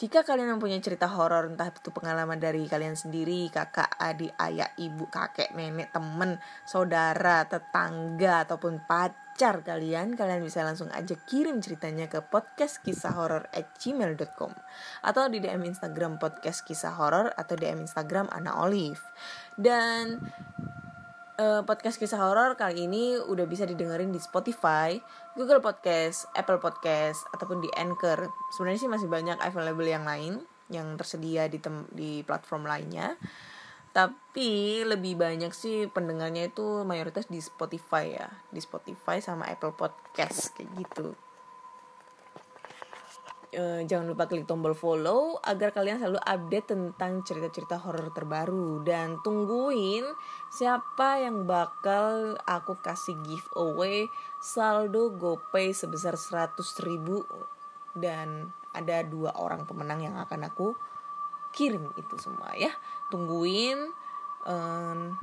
jika 0.00 0.24
kalian 0.24 0.56
mempunyai 0.56 0.80
cerita 0.80 1.10
horor, 1.12 1.50
entah 1.50 1.68
itu 1.68 1.92
pengalaman 1.92 2.40
dari 2.40 2.64
kalian 2.64 2.96
sendiri, 2.96 3.52
kakak, 3.52 4.00
adik, 4.00 4.32
ayah, 4.40 4.72
ibu, 4.80 5.04
kakek, 5.12 5.52
nenek, 5.52 5.92
temen, 5.92 6.40
saudara, 6.64 7.44
tetangga, 7.44 8.48
ataupun 8.48 8.80
pacar 8.88 9.60
kalian, 9.60 10.16
kalian 10.16 10.40
bisa 10.40 10.64
langsung 10.64 10.88
aja 10.96 11.12
kirim 11.28 11.60
ceritanya 11.60 12.08
ke 12.08 12.24
podcast 12.24 12.80
kisah 12.80 13.12
atau 15.04 15.22
di 15.28 15.38
DM 15.42 15.68
Instagram 15.68 16.16
podcast 16.16 16.64
kisah 16.64 16.96
horor 16.96 17.36
atau 17.36 17.60
DM 17.60 17.84
Instagram 17.84 18.32
Ana 18.32 18.56
Olive. 18.64 19.04
Dan 19.60 20.16
uh, 21.40 21.62
podcast 21.64 21.96
kisah 21.96 22.20
horor 22.20 22.60
kali 22.60 22.84
ini 22.84 23.16
udah 23.16 23.48
bisa 23.48 23.64
didengerin 23.64 24.12
di 24.12 24.20
Spotify, 24.20 25.00
Google 25.32 25.64
Podcast, 25.64 26.28
Apple 26.36 26.60
Podcast 26.60 27.24
ataupun 27.32 27.64
di 27.64 27.70
Anchor. 27.72 28.28
Sebenarnya 28.52 28.80
sih 28.84 28.92
masih 28.92 29.08
banyak 29.08 29.40
available 29.40 29.88
yang 29.88 30.04
lain 30.04 30.44
yang 30.70 30.94
tersedia 31.00 31.48
di 31.48 31.58
tem 31.58 31.88
di 31.90 32.20
platform 32.22 32.68
lainnya. 32.68 33.16
Tapi 33.90 34.84
lebih 34.86 35.18
banyak 35.18 35.50
sih 35.50 35.90
pendengarnya 35.90 36.52
itu 36.52 36.86
mayoritas 36.86 37.26
di 37.26 37.42
Spotify 37.42 38.14
ya, 38.14 38.28
di 38.52 38.62
Spotify 38.62 39.18
sama 39.18 39.50
Apple 39.50 39.74
Podcast 39.74 40.54
kayak 40.54 40.70
gitu 40.78 41.29
uh, 43.54 43.82
jangan 43.86 44.06
lupa 44.10 44.30
klik 44.30 44.46
tombol 44.46 44.74
follow 44.74 45.38
agar 45.42 45.74
kalian 45.74 45.98
selalu 45.98 46.20
update 46.22 46.66
tentang 46.70 47.22
cerita-cerita 47.26 47.78
horor 47.82 48.14
terbaru. 48.14 48.82
Dan 48.86 49.18
tungguin 49.22 50.06
siapa 50.50 51.22
yang 51.22 51.46
bakal 51.46 52.38
aku 52.46 52.78
kasih 52.78 53.18
giveaway 53.26 54.06
saldo 54.38 55.14
GoPay 55.14 55.74
sebesar 55.74 56.14
100 56.14 56.58
ribu. 56.86 57.26
Dan 57.94 58.50
ada 58.70 59.02
dua 59.02 59.34
orang 59.34 59.66
pemenang 59.66 60.06
yang 60.06 60.16
akan 60.18 60.46
aku 60.46 60.74
kirim 61.50 61.90
itu 61.98 62.14
semua 62.18 62.54
ya. 62.54 62.70
Tungguin 63.10 63.90
um, 64.46 65.18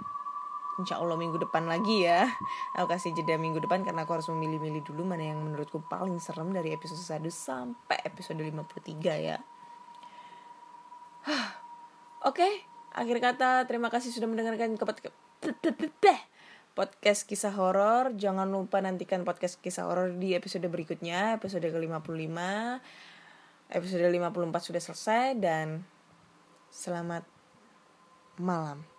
insya 0.77 1.01
Allah 1.01 1.17
minggu 1.17 1.41
depan 1.41 1.65
lagi 1.65 2.05
ya 2.05 2.29
aku 2.77 2.93
kasih 2.93 3.13
jeda 3.17 3.35
minggu 3.35 3.57
depan 3.61 3.81
karena 3.81 4.05
aku 4.05 4.17
harus 4.17 4.29
memilih-milih 4.29 4.85
dulu 4.85 5.03
mana 5.05 5.25
yang 5.25 5.41
menurutku 5.41 5.81
paling 5.89 6.21
serem 6.21 6.53
dari 6.53 6.73
episode 6.73 7.01
1 7.01 7.25
sampai 7.33 7.97
episode 8.05 8.37
53 8.37 8.95
ya 9.17 9.37
Oke, 12.27 12.43
okay, 12.43 12.53
akhir 12.95 13.19
kata 13.19 13.67
terima 13.67 13.91
kasih 13.91 14.11
sudah 14.11 14.27
mendengarkan 14.27 14.79
podcast 16.77 17.23
kisah 17.23 17.55
horor. 17.55 18.15
Jangan 18.15 18.47
lupa 18.51 18.77
nantikan 18.83 19.25
podcast 19.27 19.59
kisah 19.63 19.87
horor 19.87 20.13
di 20.15 20.37
episode 20.37 20.67
berikutnya, 20.67 21.35
episode 21.35 21.67
ke-55. 21.67 22.37
Episode 23.73 24.07
54 24.11 24.67
sudah 24.71 24.81
selesai 24.81 25.25
dan 25.39 25.83
selamat 26.71 27.23
malam. 28.39 28.96